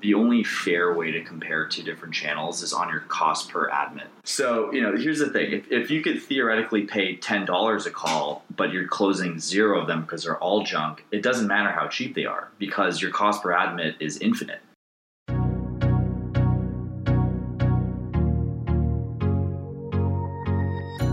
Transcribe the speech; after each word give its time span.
the 0.00 0.14
only 0.14 0.44
fair 0.44 0.94
way 0.94 1.10
to 1.10 1.22
compare 1.22 1.66
two 1.66 1.82
different 1.82 2.14
channels 2.14 2.62
is 2.62 2.72
on 2.72 2.88
your 2.88 3.00
cost 3.00 3.50
per 3.50 3.70
admit. 3.70 4.06
So, 4.24 4.72
you 4.72 4.80
know, 4.80 4.96
here's 4.96 5.18
the 5.18 5.30
thing 5.30 5.52
if, 5.52 5.70
if 5.70 5.90
you 5.90 6.02
could 6.02 6.22
theoretically 6.22 6.82
pay 6.82 7.16
$10 7.16 7.86
a 7.86 7.90
call, 7.90 8.44
but 8.56 8.72
you're 8.72 8.88
closing 8.88 9.38
zero 9.38 9.80
of 9.80 9.86
them 9.86 10.02
because 10.02 10.24
they're 10.24 10.38
all 10.38 10.64
junk, 10.64 11.04
it 11.10 11.22
doesn't 11.22 11.46
matter 11.46 11.70
how 11.70 11.88
cheap 11.88 12.14
they 12.14 12.24
are 12.24 12.48
because 12.58 13.00
your 13.00 13.10
cost 13.10 13.42
per 13.42 13.52
admit 13.52 13.96
is 14.00 14.18
infinite. 14.18 14.60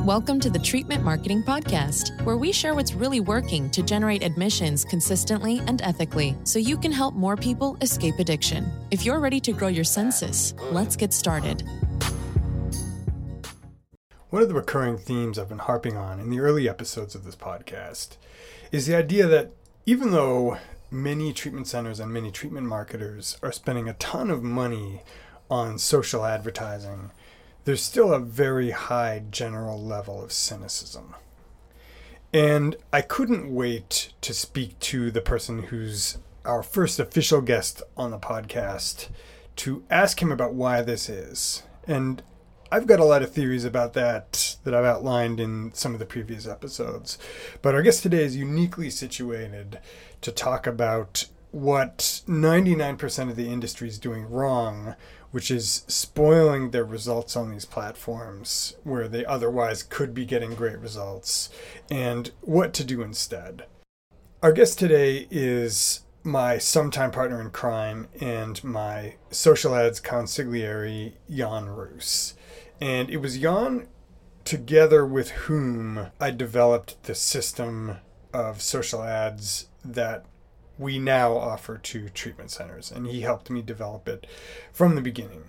Welcome 0.08 0.40
to 0.40 0.50
the 0.50 0.58
Treatment 0.58 1.04
Marketing 1.04 1.44
Podcast, 1.44 2.24
where 2.24 2.38
we 2.38 2.54
share 2.54 2.74
what's 2.74 2.94
really 2.94 3.20
working 3.20 3.70
to 3.72 3.84
generate 3.84 4.24
admissions 4.24 4.86
consistently 4.86 5.62
and 5.68 5.82
ethically 5.82 6.34
so 6.46 6.60
you 6.60 6.78
can 6.78 6.94
help 6.94 7.14
more 7.14 7.36
people 7.36 7.76
escape 7.82 8.18
addiction. 8.18 8.72
If 8.90 9.04
you're 9.06 9.20
ready 9.20 9.42
to 9.42 9.52
grow 9.52 9.68
your 9.68 9.84
census, 9.84 10.54
let's 10.72 10.96
get 10.96 11.12
started. 11.12 11.68
One 14.30 14.42
of 14.42 14.48
the 14.48 14.54
recurring 14.54 14.98
themes 14.98 15.38
I've 15.38 15.50
been 15.50 15.58
harping 15.58 15.98
on 15.98 16.22
in 16.22 16.30
the 16.30 16.40
early 16.40 16.70
episodes 16.70 17.14
of 17.14 17.26
this 17.26 17.36
podcast 17.36 18.16
is 18.72 18.86
the 18.86 18.96
idea 18.96 19.28
that 19.28 19.52
even 19.86 20.12
though 20.12 20.58
many 20.90 21.34
treatment 21.34 21.68
centers 21.68 22.00
and 22.00 22.14
many 22.14 22.32
treatment 22.32 22.66
marketers 22.66 23.38
are 23.44 23.52
spending 23.52 23.90
a 23.90 23.94
ton 23.96 24.32
of 24.32 24.42
money 24.42 25.04
on 25.52 25.78
social 25.78 26.24
advertising, 26.24 27.12
there's 27.68 27.84
still 27.84 28.14
a 28.14 28.20
very 28.20 28.72
high 28.72 29.22
general 29.30 29.78
level 29.78 30.24
of 30.24 30.32
cynicism. 30.32 31.14
And 32.32 32.78
I 32.94 33.02
couldn't 33.02 33.54
wait 33.54 34.14
to 34.22 34.34
speak 34.34 34.80
to 34.80 35.12
the 35.12 35.20
person 35.20 35.64
who's 35.64 36.18
our 36.46 36.64
first 36.64 36.98
official 36.98 37.42
guest 37.42 37.84
on 37.98 38.12
the 38.12 38.20
podcast 38.20 39.10
to 39.58 39.84
ask 39.90 40.22
him 40.22 40.32
about 40.32 40.54
why 40.54 40.82
this 40.82 41.10
is. 41.10 41.64
And 41.86 42.24
I've 42.72 42.88
got 42.88 43.02
a 43.02 43.06
lot 43.06 43.22
of 43.22 43.34
theories 43.34 43.66
about 43.66 43.92
that 43.96 44.56
that 44.64 44.74
I've 44.74 44.86
outlined 44.86 45.42
in 45.42 45.74
some 45.74 45.92
of 45.92 46.00
the 46.00 46.06
previous 46.06 46.48
episodes. 46.48 47.18
But 47.62 47.76
our 47.76 47.82
guest 47.82 48.02
today 48.02 48.24
is 48.24 48.38
uniquely 48.38 48.90
situated 48.90 49.82
to 50.22 50.32
talk 50.32 50.68
about 50.68 51.26
what 51.52 52.22
99% 52.28 53.30
of 53.30 53.36
the 53.36 53.52
industry 53.52 53.90
is 53.90 54.00
doing 54.00 54.24
wrong 54.30 54.96
which 55.32 55.52
is 55.52 55.84
spoiling 55.88 56.72
their 56.72 56.84
results 56.84 57.36
on 57.36 57.52
these 57.52 57.66
platforms 57.66 58.76
where 58.84 59.08
they 59.08 59.26
otherwise 59.26 59.84
could 59.84 60.14
be 60.14 60.26
getting 60.26 60.56
great 60.56 60.80
results, 60.80 61.50
and 61.90 62.32
what 62.42 62.74
to 62.74 62.84
do 62.84 63.02
instead. 63.02 63.66
Our 64.42 64.52
guest 64.52 64.80
today 64.80 65.28
is 65.32 66.02
my 66.24 66.58
sometime 66.58 67.12
partner 67.12 67.42
in 67.42 67.50
crime 67.50 68.08
and 68.20 68.62
my 68.64 69.16
social 69.32 69.74
ads 69.74 70.02
consigliere, 70.02 71.14
Jan 71.30 71.68
Roos. 71.68 72.34
And 72.80 73.10
it 73.10 73.18
was 73.18 73.40
Jan 73.40 73.88
together 74.44 75.06
with 75.06 75.32
whom 75.32 76.08
I 76.20 76.32
developed 76.32 77.02
the 77.04 77.16
system 77.16 77.98
of 78.34 78.62
social 78.62 79.02
ads 79.02 79.68
that 79.84 80.26
we 80.78 81.00
now 81.00 81.36
offer 81.36 81.78
to 81.78 82.10
treatment 82.10 82.52
centers, 82.52 82.92
and 82.92 83.08
he 83.08 83.22
helped 83.22 83.50
me 83.50 83.62
develop 83.62 84.08
it 84.08 84.28
from 84.72 84.96
the 84.96 85.02
beginning. 85.02 85.46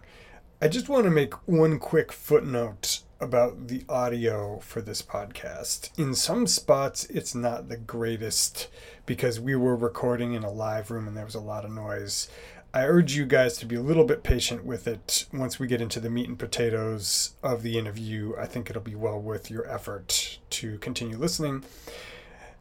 I 0.61 0.69
just 0.69 0.89
want 0.89 1.05
to 1.05 1.11
make 1.11 1.35
one 1.49 1.79
quick 1.79 2.11
footnote 2.11 3.03
about 3.21 3.69
the 3.69 3.85
audio 3.89 4.59
for 4.61 4.81
this 4.81 5.03
podcast. 5.03 5.97
In 5.99 6.15
some 6.15 6.47
spots, 6.47 7.05
it's 7.07 7.35
not 7.35 7.69
the 7.69 7.77
greatest 7.77 8.69
because 9.07 9.41
we 9.41 9.57
were 9.57 9.77
recording 9.77 10.35
in 10.35 10.45
a 10.45 10.51
live 10.51 10.91
room 10.91 11.09
and 11.09 11.17
there 11.17 11.25
was 11.25 11.35
a 11.35 11.41
lot 11.41 11.65
of 11.65 11.71
noise. 11.71 12.29
I 12.75 12.85
urge 12.85 13.15
you 13.17 13.25
guys 13.25 13.57
to 13.59 13.67
be 13.67 13.77
a 13.77 13.83
little 13.83 14.05
bit 14.05 14.23
patient 14.23 14.65
with 14.65 14.87
it. 14.87 15.27
Once 15.33 15.59
we 15.59 15.67
get 15.67 15.81
into 15.81 16.01
the 16.01 16.11
meat 16.11 16.29
and 16.29 16.39
potatoes 16.39 17.35
of 17.43 17.63
the 17.63 17.79
interview, 17.79 18.35
I 18.39 18.47
think 18.47 18.69
it'll 18.69 18.83
be 18.83 18.95
well 18.95 19.21
worth 19.21 19.51
your 19.51 19.67
effort 19.69 20.39
to 20.51 20.79
continue 20.79 21.17
listening. 21.17 21.65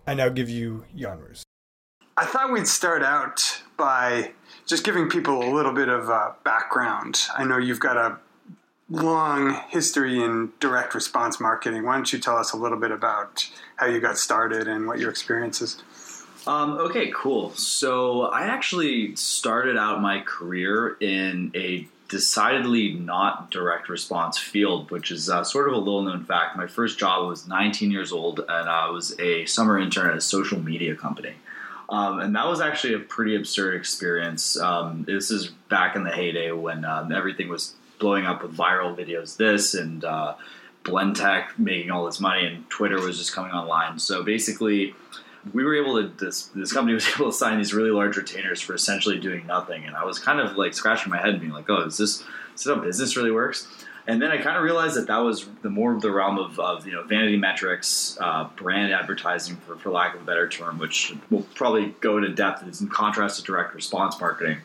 I 0.07 0.13
now 0.13 0.29
give 0.29 0.49
you 0.49 0.85
Jan. 0.95 1.46
I 2.19 2.25
thought 2.25 2.51
we'd 2.51 2.67
start 2.67 3.03
out 3.03 3.61
by 3.77 4.31
just 4.65 4.83
giving 4.83 5.07
people 5.07 5.47
a 5.47 5.53
little 5.53 5.71
bit 5.71 5.87
of 5.87 6.09
uh, 6.09 6.31
background. 6.43 7.21
I 7.37 7.43
know 7.43 7.59
you've 7.59 7.79
got 7.79 7.95
a 7.95 8.17
long 8.89 9.61
history 9.69 10.23
in 10.23 10.51
direct 10.59 10.95
response 10.95 11.39
marketing. 11.39 11.83
Why 11.83 11.93
don't 11.93 12.11
you 12.11 12.17
tell 12.17 12.35
us 12.35 12.53
a 12.53 12.57
little 12.57 12.79
bit 12.79 12.89
about 12.89 13.47
how 13.75 13.85
you 13.85 13.99
got 13.99 14.17
started 14.17 14.67
and 14.67 14.87
what 14.87 14.97
your 14.97 15.11
experience 15.11 15.61
is? 15.61 15.83
Um, 16.47 16.71
okay, 16.79 17.11
cool. 17.13 17.51
So 17.51 18.23
I 18.23 18.45
actually 18.45 19.15
started 19.15 19.77
out 19.77 20.01
my 20.01 20.21
career 20.21 20.97
in 20.99 21.51
a 21.53 21.87
decidedly 22.09 22.93
not 22.93 23.51
direct 23.51 23.89
response 23.89 24.39
field, 24.39 24.89
which 24.89 25.11
is 25.11 25.29
uh, 25.29 25.43
sort 25.43 25.67
of 25.67 25.75
a 25.75 25.77
little 25.77 26.01
known 26.01 26.23
fact. 26.23 26.57
My 26.57 26.65
first 26.65 26.97
job 26.97 27.27
was 27.27 27.47
19 27.47 27.91
years 27.91 28.11
old, 28.11 28.39
and 28.39 28.67
I 28.67 28.89
was 28.89 29.19
a 29.19 29.45
summer 29.45 29.77
intern 29.77 30.09
at 30.09 30.17
a 30.17 30.21
social 30.21 30.59
media 30.59 30.95
company. 30.95 31.35
Um, 31.89 32.19
and 32.19 32.35
that 32.35 32.47
was 32.47 32.59
actually 32.59 32.93
a 32.95 32.99
pretty 32.99 33.35
absurd 33.35 33.75
experience. 33.75 34.59
Um, 34.59 35.03
this 35.05 35.31
is 35.31 35.47
back 35.69 35.95
in 35.95 36.03
the 36.03 36.11
heyday 36.11 36.51
when 36.51 36.83
um, 36.83 37.11
everything 37.11 37.47
was 37.47 37.75
blowing 37.99 38.25
up 38.25 38.43
with 38.43 38.55
viral 38.55 38.95
videos. 38.95 39.37
This 39.37 39.73
and 39.73 40.03
uh, 40.03 40.35
Blendtec 40.83 41.57
making 41.57 41.91
all 41.91 42.05
this 42.05 42.19
money, 42.19 42.45
and 42.45 42.69
Twitter 42.69 42.99
was 42.99 43.17
just 43.17 43.33
coming 43.33 43.51
online. 43.51 43.99
So 43.99 44.23
basically, 44.23 44.95
we 45.53 45.63
were 45.63 45.75
able 45.75 46.01
to 46.01 46.09
this 46.23 46.47
this 46.47 46.73
company 46.73 46.93
was 46.95 47.07
able 47.07 47.31
to 47.31 47.37
sign 47.37 47.57
these 47.57 47.73
really 47.73 47.91
large 47.91 48.17
retainers 48.17 48.59
for 48.59 48.73
essentially 48.73 49.19
doing 49.19 49.47
nothing. 49.47 49.85
And 49.85 49.95
I 49.95 50.03
was 50.03 50.19
kind 50.19 50.39
of 50.39 50.57
like 50.57 50.73
scratching 50.73 51.09
my 51.09 51.17
head 51.17 51.29
and 51.29 51.39
being 51.39 51.53
like, 51.53 51.69
"Oh, 51.69 51.83
is 51.83 51.97
this 51.97 52.21
is 52.55 52.63
this 52.63 52.67
how 52.67 52.75
business 52.75 53.15
really 53.15 53.31
works?" 53.31 53.67
And 54.07 54.21
then 54.21 54.31
I 54.31 54.37
kind 54.37 54.55
of 54.55 54.63
realized 54.63 54.95
that 54.95 55.07
that 55.07 55.17
was 55.17 55.45
the 55.63 55.69
more 55.69 55.93
of 55.93 56.01
the 56.01 56.11
realm 56.11 56.39
of, 56.39 56.57
of 56.61 56.87
you 56.87 56.93
know 56.93 57.03
vanity 57.03 57.35
metrics, 57.35 58.17
uh, 58.21 58.49
brand 58.55 58.93
advertising, 58.93 59.57
for, 59.57 59.75
for 59.75 59.89
lack 59.89 60.15
of 60.15 60.21
a 60.21 60.23
better 60.23 60.47
term, 60.47 60.79
which 60.79 61.13
will 61.29 61.45
probably 61.55 61.93
go 61.99 62.17
into 62.17 62.29
depth 62.29 62.65
it's 62.65 62.79
in 62.79 62.87
contrast 62.87 63.37
to 63.37 63.43
direct 63.43 63.75
response 63.75 64.19
marketing. 64.19 64.59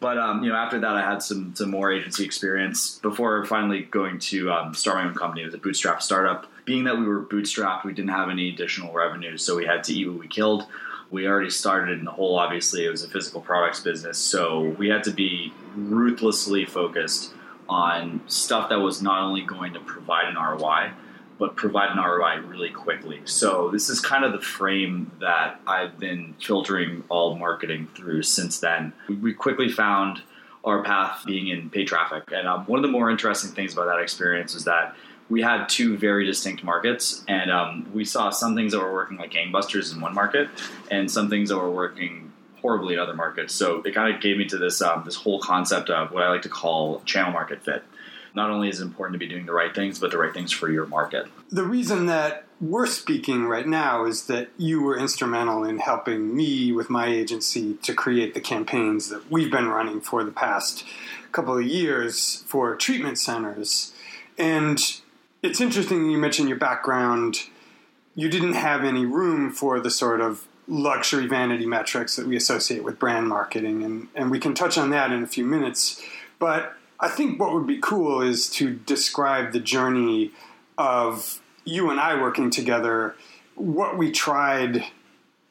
But 0.00 0.16
um, 0.16 0.42
you 0.42 0.50
know, 0.50 0.56
after 0.56 0.80
that, 0.80 0.94
I 0.96 1.02
had 1.02 1.22
some 1.22 1.54
some 1.54 1.70
more 1.70 1.92
agency 1.92 2.24
experience 2.24 2.98
before 3.00 3.44
finally 3.44 3.82
going 3.82 4.20
to 4.20 4.50
um, 4.50 4.74
start 4.74 4.96
my 4.96 5.04
own 5.04 5.14
company. 5.14 5.42
It 5.42 5.46
was 5.46 5.54
a 5.54 5.58
bootstrap 5.58 6.02
startup. 6.02 6.46
Being 6.64 6.84
that 6.84 6.98
we 6.98 7.06
were 7.06 7.22
bootstrapped, 7.22 7.84
we 7.84 7.92
didn't 7.92 8.10
have 8.10 8.30
any 8.30 8.48
additional 8.48 8.92
revenue, 8.94 9.36
so 9.36 9.56
we 9.56 9.66
had 9.66 9.84
to 9.84 9.94
eat 9.94 10.08
what 10.08 10.18
we 10.18 10.28
killed. 10.28 10.66
We 11.10 11.26
already 11.26 11.50
started 11.50 11.98
in 11.98 12.04
the 12.06 12.10
hole. 12.10 12.38
Obviously, 12.38 12.86
it 12.86 12.90
was 12.90 13.02
a 13.02 13.08
physical 13.08 13.42
products 13.42 13.80
business, 13.80 14.16
so 14.16 14.74
we 14.78 14.88
had 14.88 15.04
to 15.04 15.10
be 15.10 15.52
ruthlessly 15.76 16.64
focused 16.64 17.32
on 17.68 18.20
stuff 18.26 18.68
that 18.70 18.80
was 18.80 19.02
not 19.02 19.22
only 19.22 19.42
going 19.42 19.74
to 19.74 19.80
provide 19.80 20.26
an 20.26 20.36
ROI, 20.36 20.92
but 21.38 21.54
provide 21.54 21.90
an 21.90 21.98
ROI 21.98 22.40
really 22.46 22.70
quickly. 22.70 23.20
So 23.24 23.70
this 23.70 23.88
is 23.88 24.00
kind 24.00 24.24
of 24.24 24.32
the 24.32 24.40
frame 24.40 25.12
that 25.20 25.60
I've 25.66 25.98
been 25.98 26.34
filtering 26.40 27.04
all 27.08 27.36
marketing 27.36 27.88
through 27.94 28.24
since 28.24 28.58
then. 28.58 28.92
We 29.08 29.32
quickly 29.32 29.68
found 29.68 30.22
our 30.64 30.82
path 30.82 31.22
being 31.24 31.48
in 31.48 31.70
paid 31.70 31.86
traffic, 31.86 32.24
and 32.32 32.48
um, 32.48 32.64
one 32.66 32.78
of 32.78 32.82
the 32.82 32.90
more 32.90 33.10
interesting 33.10 33.52
things 33.52 33.72
about 33.72 33.86
that 33.86 34.00
experience 34.00 34.54
is 34.54 34.64
that 34.64 34.96
we 35.30 35.42
had 35.42 35.68
two 35.68 35.96
very 35.96 36.24
distinct 36.24 36.64
markets, 36.64 37.22
and 37.28 37.50
um, 37.50 37.88
we 37.94 38.04
saw 38.04 38.30
some 38.30 38.54
things 38.54 38.72
that 38.72 38.80
were 38.80 38.92
working 38.92 39.18
like 39.18 39.30
gangbusters 39.30 39.94
in 39.94 40.00
one 40.00 40.14
market, 40.14 40.48
and 40.90 41.10
some 41.10 41.30
things 41.30 41.50
that 41.50 41.58
were 41.58 41.70
working 41.70 42.27
horribly 42.60 42.94
in 42.94 43.00
other 43.00 43.14
markets. 43.14 43.54
So 43.54 43.82
it 43.82 43.94
kind 43.94 44.14
of 44.14 44.20
gave 44.20 44.36
me 44.36 44.46
to 44.46 44.58
this 44.58 44.80
um, 44.82 45.02
this 45.04 45.16
whole 45.16 45.40
concept 45.40 45.90
of 45.90 46.12
what 46.12 46.22
I 46.22 46.28
like 46.28 46.42
to 46.42 46.48
call 46.48 47.00
channel 47.04 47.32
market 47.32 47.62
fit. 47.62 47.82
Not 48.34 48.50
only 48.50 48.68
is 48.68 48.80
it 48.80 48.84
important 48.84 49.14
to 49.14 49.18
be 49.18 49.26
doing 49.26 49.46
the 49.46 49.52
right 49.52 49.74
things, 49.74 49.98
but 49.98 50.10
the 50.10 50.18
right 50.18 50.32
things 50.32 50.52
for 50.52 50.70
your 50.70 50.86
market. 50.86 51.26
The 51.50 51.64
reason 51.64 52.06
that 52.06 52.44
we're 52.60 52.86
speaking 52.86 53.44
right 53.44 53.66
now 53.66 54.04
is 54.04 54.26
that 54.26 54.48
you 54.56 54.82
were 54.82 54.98
instrumental 54.98 55.64
in 55.64 55.78
helping 55.78 56.36
me 56.36 56.72
with 56.72 56.90
my 56.90 57.06
agency 57.06 57.74
to 57.82 57.94
create 57.94 58.34
the 58.34 58.40
campaigns 58.40 59.08
that 59.10 59.30
we've 59.30 59.50
been 59.50 59.68
running 59.68 60.00
for 60.00 60.24
the 60.24 60.32
past 60.32 60.84
couple 61.32 61.56
of 61.56 61.64
years 61.64 62.42
for 62.46 62.74
treatment 62.76 63.18
centers. 63.18 63.92
And 64.36 64.80
it's 65.42 65.60
interesting 65.60 66.10
you 66.10 66.18
mentioned 66.18 66.48
your 66.48 66.58
background. 66.58 67.42
You 68.14 68.28
didn't 68.28 68.54
have 68.54 68.84
any 68.84 69.06
room 69.06 69.52
for 69.52 69.78
the 69.78 69.90
sort 69.90 70.20
of 70.20 70.46
luxury 70.68 71.26
vanity 71.26 71.66
metrics 71.66 72.16
that 72.16 72.26
we 72.26 72.36
associate 72.36 72.84
with 72.84 72.98
brand 72.98 73.26
marketing, 73.26 73.82
and, 73.82 74.08
and 74.14 74.30
we 74.30 74.38
can 74.38 74.54
touch 74.54 74.76
on 74.76 74.90
that 74.90 75.10
in 75.10 75.22
a 75.22 75.26
few 75.26 75.44
minutes. 75.44 76.02
But 76.38 76.74
I 77.00 77.08
think 77.08 77.40
what 77.40 77.54
would 77.54 77.66
be 77.66 77.78
cool 77.78 78.20
is 78.20 78.48
to 78.50 78.74
describe 78.74 79.52
the 79.52 79.60
journey 79.60 80.32
of 80.76 81.40
you 81.64 81.90
and 81.90 81.98
I 81.98 82.20
working 82.20 82.50
together, 82.50 83.16
what 83.54 83.96
we 83.96 84.12
tried 84.12 84.84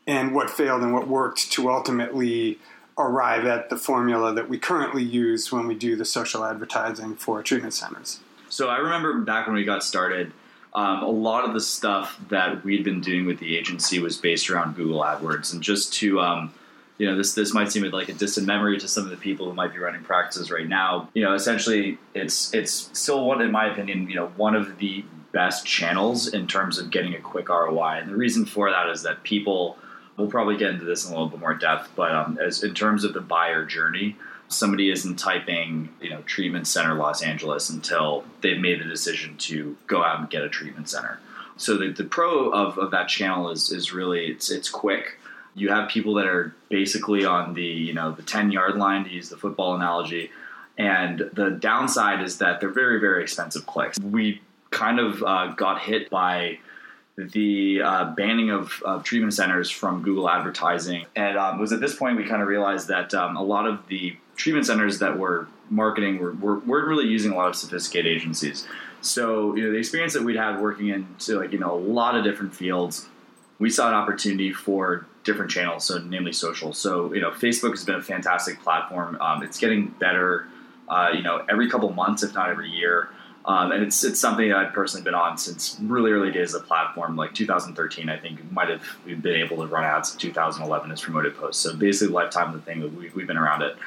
and 0.05 0.33
what 0.33 0.49
failed 0.49 0.83
and 0.83 0.93
what 0.93 1.07
worked 1.07 1.51
to 1.51 1.69
ultimately 1.69 2.59
arrive 2.97 3.45
at 3.45 3.69
the 3.69 3.77
formula 3.77 4.33
that 4.33 4.49
we 4.49 4.57
currently 4.57 5.03
use 5.03 5.51
when 5.51 5.67
we 5.67 5.75
do 5.75 5.95
the 5.95 6.05
social 6.05 6.43
advertising 6.43 7.15
for 7.15 7.43
treatment 7.43 7.73
centers. 7.73 8.19
So 8.49 8.69
I 8.69 8.77
remember 8.77 9.19
back 9.19 9.45
when 9.45 9.55
we 9.55 9.65
got 9.65 9.83
started, 9.83 10.31
um, 10.73 11.03
a 11.03 11.09
lot 11.09 11.45
of 11.45 11.53
the 11.53 11.61
stuff 11.61 12.19
that 12.29 12.63
we'd 12.63 12.83
been 12.83 13.01
doing 13.01 13.25
with 13.25 13.39
the 13.39 13.57
agency 13.57 13.99
was 13.99 14.17
based 14.17 14.49
around 14.49 14.75
Google 14.75 15.01
AdWords. 15.01 15.53
And 15.53 15.61
just 15.61 15.93
to 15.95 16.19
um, 16.19 16.53
you 16.97 17.07
know, 17.07 17.15
this 17.15 17.33
this 17.33 17.53
might 17.53 17.71
seem 17.71 17.83
like 17.83 18.09
a 18.09 18.13
distant 18.13 18.47
memory 18.47 18.79
to 18.79 18.87
some 18.87 19.03
of 19.03 19.09
the 19.09 19.17
people 19.17 19.45
who 19.45 19.53
might 19.53 19.71
be 19.71 19.79
running 19.79 20.03
practices 20.03 20.49
right 20.49 20.67
now. 20.67 21.09
You 21.13 21.23
know, 21.23 21.33
essentially, 21.33 21.97
it's 22.15 22.53
it's 22.53 22.89
still 22.97 23.25
one, 23.25 23.41
in 23.41 23.51
my 23.51 23.71
opinion, 23.71 24.09
you 24.09 24.15
know, 24.15 24.27
one 24.35 24.55
of 24.55 24.77
the 24.79 25.03
best 25.31 25.65
channels 25.65 26.27
in 26.27 26.47
terms 26.47 26.79
of 26.79 26.89
getting 26.89 27.13
a 27.13 27.19
quick 27.19 27.49
ROI. 27.49 27.99
And 28.01 28.09
the 28.09 28.15
reason 28.15 28.45
for 28.45 28.71
that 28.71 28.89
is 28.89 29.03
that 29.03 29.21
people, 29.21 29.77
we'll 30.15 30.27
probably 30.27 30.57
get 30.57 30.71
into 30.71 30.85
this 30.85 31.05
in 31.05 31.11
a 31.11 31.13
little 31.13 31.29
bit 31.29 31.39
more 31.39 31.53
depth, 31.53 31.89
but 31.95 32.11
um, 32.11 32.39
as 32.41 32.63
in 32.63 32.73
terms 32.73 33.03
of 33.03 33.13
the 33.13 33.21
buyer 33.21 33.63
journey, 33.63 34.15
somebody 34.49 34.89
isn't 34.89 35.17
typing, 35.17 35.89
you 36.01 36.09
know, 36.09 36.21
treatment 36.21 36.67
center 36.67 36.93
Los 36.95 37.21
Angeles 37.21 37.69
until 37.69 38.23
they've 38.41 38.59
made 38.59 38.79
the 38.79 38.85
decision 38.85 39.37
to 39.37 39.75
go 39.87 40.03
out 40.03 40.19
and 40.19 40.29
get 40.29 40.43
a 40.43 40.49
treatment 40.49 40.89
center. 40.89 41.19
So 41.57 41.77
the, 41.77 41.91
the 41.91 42.03
pro 42.03 42.49
of, 42.49 42.77
of 42.77 42.91
that 42.91 43.07
channel 43.07 43.49
is 43.49 43.71
is 43.71 43.91
really 43.91 44.27
it's 44.27 44.49
it's 44.49 44.69
quick. 44.69 45.19
You 45.55 45.69
have 45.69 45.89
people 45.89 46.13
that 46.15 46.27
are 46.27 46.55
basically 46.69 47.25
on 47.25 47.55
the 47.55 47.65
you 47.65 47.93
know 47.93 48.11
the 48.11 48.23
10 48.23 48.51
yard 48.51 48.77
line 48.77 49.03
to 49.05 49.09
use 49.09 49.29
the 49.29 49.37
football 49.37 49.75
analogy. 49.75 50.31
And 50.77 51.31
the 51.33 51.49
downside 51.49 52.21
is 52.21 52.37
that 52.37 52.59
they're 52.59 52.69
very 52.69 52.99
very 52.99 53.23
expensive 53.23 53.65
clicks. 53.65 53.99
We 53.99 54.41
kind 54.69 54.99
of 54.99 55.23
uh, 55.23 55.53
got 55.55 55.81
hit 55.81 56.09
by 56.09 56.59
the 57.17 57.81
uh, 57.81 58.13
banning 58.15 58.51
of, 58.51 58.81
of, 58.83 59.03
treatment 59.03 59.33
centers 59.33 59.71
from 59.71 60.03
google 60.03 60.29
advertising 60.29 61.05
and 61.15 61.37
um, 61.37 61.57
it 61.57 61.61
was 61.61 61.71
at 61.71 61.79
this 61.79 61.95
point 61.95 62.15
we 62.15 62.23
kind 62.23 62.41
of 62.41 62.47
realized 62.47 62.87
that 62.87 63.13
um, 63.13 63.35
a 63.35 63.43
lot 63.43 63.65
of 63.65 63.87
the 63.87 64.15
treatment 64.35 64.65
centers 64.65 64.99
that 64.99 65.17
were 65.17 65.47
marketing 65.69 66.19
were, 66.19 66.31
were, 66.33 66.59
weren't 66.59 66.87
really 66.87 67.07
using 67.07 67.31
a 67.31 67.35
lot 67.35 67.47
of 67.47 67.55
sophisticated 67.55 68.15
agencies 68.15 68.67
so 69.01 69.55
you 69.55 69.63
know 69.63 69.71
the 69.71 69.77
experience 69.77 70.13
that 70.13 70.23
we'd 70.23 70.35
had 70.35 70.59
working 70.61 70.89
into 70.89 71.39
like 71.39 71.51
you 71.51 71.59
know 71.59 71.73
a 71.73 71.79
lot 71.79 72.15
of 72.15 72.23
different 72.23 72.53
fields 72.53 73.07
we 73.59 73.69
saw 73.69 73.87
an 73.87 73.93
opportunity 73.93 74.53
for 74.53 75.05
different 75.23 75.51
channels, 75.51 75.83
so 75.85 75.97
namely 75.99 76.33
social. 76.33 76.73
So 76.73 77.13
you 77.13 77.21
know, 77.21 77.31
Facebook 77.31 77.71
has 77.71 77.83
been 77.83 77.95
a 77.95 78.01
fantastic 78.01 78.61
platform. 78.61 79.17
Um, 79.19 79.43
it's 79.43 79.59
getting 79.59 79.87
better, 79.87 80.47
uh, 80.87 81.09
you 81.13 81.21
know, 81.21 81.45
every 81.49 81.69
couple 81.69 81.91
months, 81.91 82.23
if 82.23 82.33
not 82.33 82.49
every 82.49 82.69
year. 82.69 83.09
Um, 83.47 83.71
and 83.71 83.81
it's 83.81 84.03
it's 84.03 84.19
something 84.19 84.49
that 84.49 84.57
I've 84.57 84.73
personally 84.73 85.05
been 85.05 85.15
on 85.15 85.37
since 85.37 85.77
really 85.81 86.11
early 86.11 86.31
days 86.31 86.53
of 86.53 86.61
the 86.61 86.67
platform, 86.67 87.15
like 87.15 87.33
2013. 87.33 88.09
I 88.09 88.17
think 88.17 88.51
might 88.51 88.67
have 88.67 88.83
we've 89.05 89.21
been 89.21 89.41
able 89.41 89.57
to 89.57 89.67
run 89.67 89.85
ads 89.85 90.11
in 90.11 90.19
2011 90.19 90.91
as 90.91 91.01
promoted 91.01 91.37
posts. 91.37 91.63
So 91.63 91.73
basically, 91.73 92.13
lifetime 92.13 92.53
of 92.53 92.55
the 92.55 92.61
thing 92.61 92.81
that 92.81 92.93
we, 92.93 93.09
we've 93.11 93.25
been 93.25 93.37
around 93.37 93.61
it. 93.61 93.77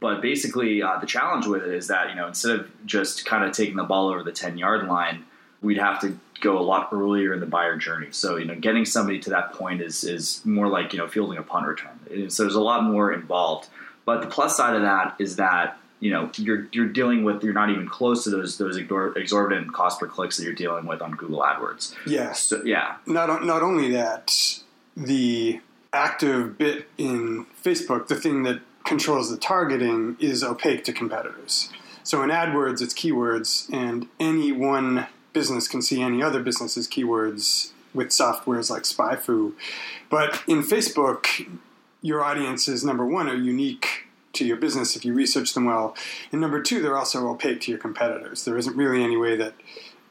But 0.00 0.22
basically, 0.22 0.82
uh, 0.82 0.98
the 0.98 1.06
challenge 1.06 1.46
with 1.46 1.62
it 1.62 1.74
is 1.74 1.88
that 1.88 2.08
you 2.08 2.16
know 2.16 2.26
instead 2.28 2.58
of 2.58 2.70
just 2.86 3.26
kind 3.26 3.44
of 3.44 3.52
taking 3.52 3.76
the 3.76 3.84
ball 3.84 4.08
over 4.08 4.22
the 4.22 4.32
10 4.32 4.56
yard 4.56 4.88
line, 4.88 5.26
we'd 5.60 5.76
have 5.76 6.00
to 6.00 6.18
go 6.40 6.58
a 6.58 6.62
lot 6.62 6.88
earlier 6.90 7.34
in 7.34 7.40
the 7.40 7.46
buyer 7.46 7.76
journey. 7.76 8.08
So 8.12 8.36
you 8.36 8.46
know, 8.46 8.54
getting 8.54 8.86
somebody 8.86 9.18
to 9.20 9.30
that 9.30 9.52
point 9.52 9.82
is 9.82 10.02
is 10.02 10.40
more 10.46 10.68
like 10.68 10.94
you 10.94 10.98
know 10.98 11.08
fielding 11.08 11.36
a 11.36 11.42
punt 11.42 11.66
return. 11.66 12.30
So 12.30 12.44
there's 12.44 12.54
a 12.54 12.60
lot 12.62 12.84
more 12.84 13.12
involved. 13.12 13.68
But 14.06 14.22
the 14.22 14.28
plus 14.28 14.56
side 14.56 14.74
of 14.74 14.82
that 14.82 15.16
is 15.18 15.36
that 15.36 15.78
you 16.00 16.10
know 16.10 16.30
you're 16.36 16.66
you're 16.72 16.88
dealing 16.88 17.24
with 17.24 17.44
you're 17.44 17.52
not 17.52 17.70
even 17.70 17.88
close 17.88 18.24
to 18.24 18.30
those 18.30 18.58
those 18.58 18.76
exorbitant 18.76 19.72
cost 19.72 20.00
per 20.00 20.06
clicks 20.06 20.36
that 20.38 20.44
you're 20.44 20.52
dealing 20.52 20.86
with 20.86 21.00
on 21.00 21.12
Google 21.12 21.40
AdWords. 21.40 21.94
Yes. 22.06 22.44
So, 22.44 22.62
yeah. 22.64 22.96
Not 23.06 23.44
not 23.44 23.62
only 23.62 23.90
that, 23.92 24.60
the 24.96 25.60
active 25.92 26.58
bit 26.58 26.88
in 26.98 27.46
Facebook, 27.62 28.08
the 28.08 28.14
thing 28.14 28.42
that 28.44 28.60
controls 28.84 29.30
the 29.30 29.36
targeting, 29.36 30.16
is 30.18 30.42
opaque 30.42 30.84
to 30.84 30.92
competitors. 30.92 31.70
So 32.02 32.22
in 32.22 32.30
AdWords, 32.30 32.80
it's 32.80 32.94
keywords, 32.94 33.72
and 33.72 34.08
any 34.18 34.52
one 34.52 35.06
business 35.32 35.68
can 35.68 35.82
see 35.82 36.02
any 36.02 36.22
other 36.22 36.42
business's 36.42 36.88
keywords 36.88 37.72
with 37.92 38.08
softwares 38.08 38.70
like 38.70 38.84
SpyFu. 38.84 39.52
But 40.08 40.42
in 40.46 40.62
Facebook, 40.62 41.26
your 42.02 42.24
audiences, 42.24 42.84
number 42.84 43.04
one, 43.04 43.28
are 43.28 43.36
unique 43.36 44.06
to 44.32 44.44
your 44.44 44.56
business 44.56 44.96
if 44.96 45.04
you 45.04 45.12
research 45.12 45.54
them 45.54 45.64
well. 45.64 45.96
And 46.32 46.40
number 46.40 46.62
two, 46.62 46.80
they're 46.80 46.96
also 46.96 47.28
opaque 47.28 47.60
to 47.62 47.70
your 47.70 47.80
competitors. 47.80 48.44
There 48.44 48.56
isn't 48.56 48.76
really 48.76 49.02
any 49.02 49.16
way 49.16 49.36
that 49.36 49.54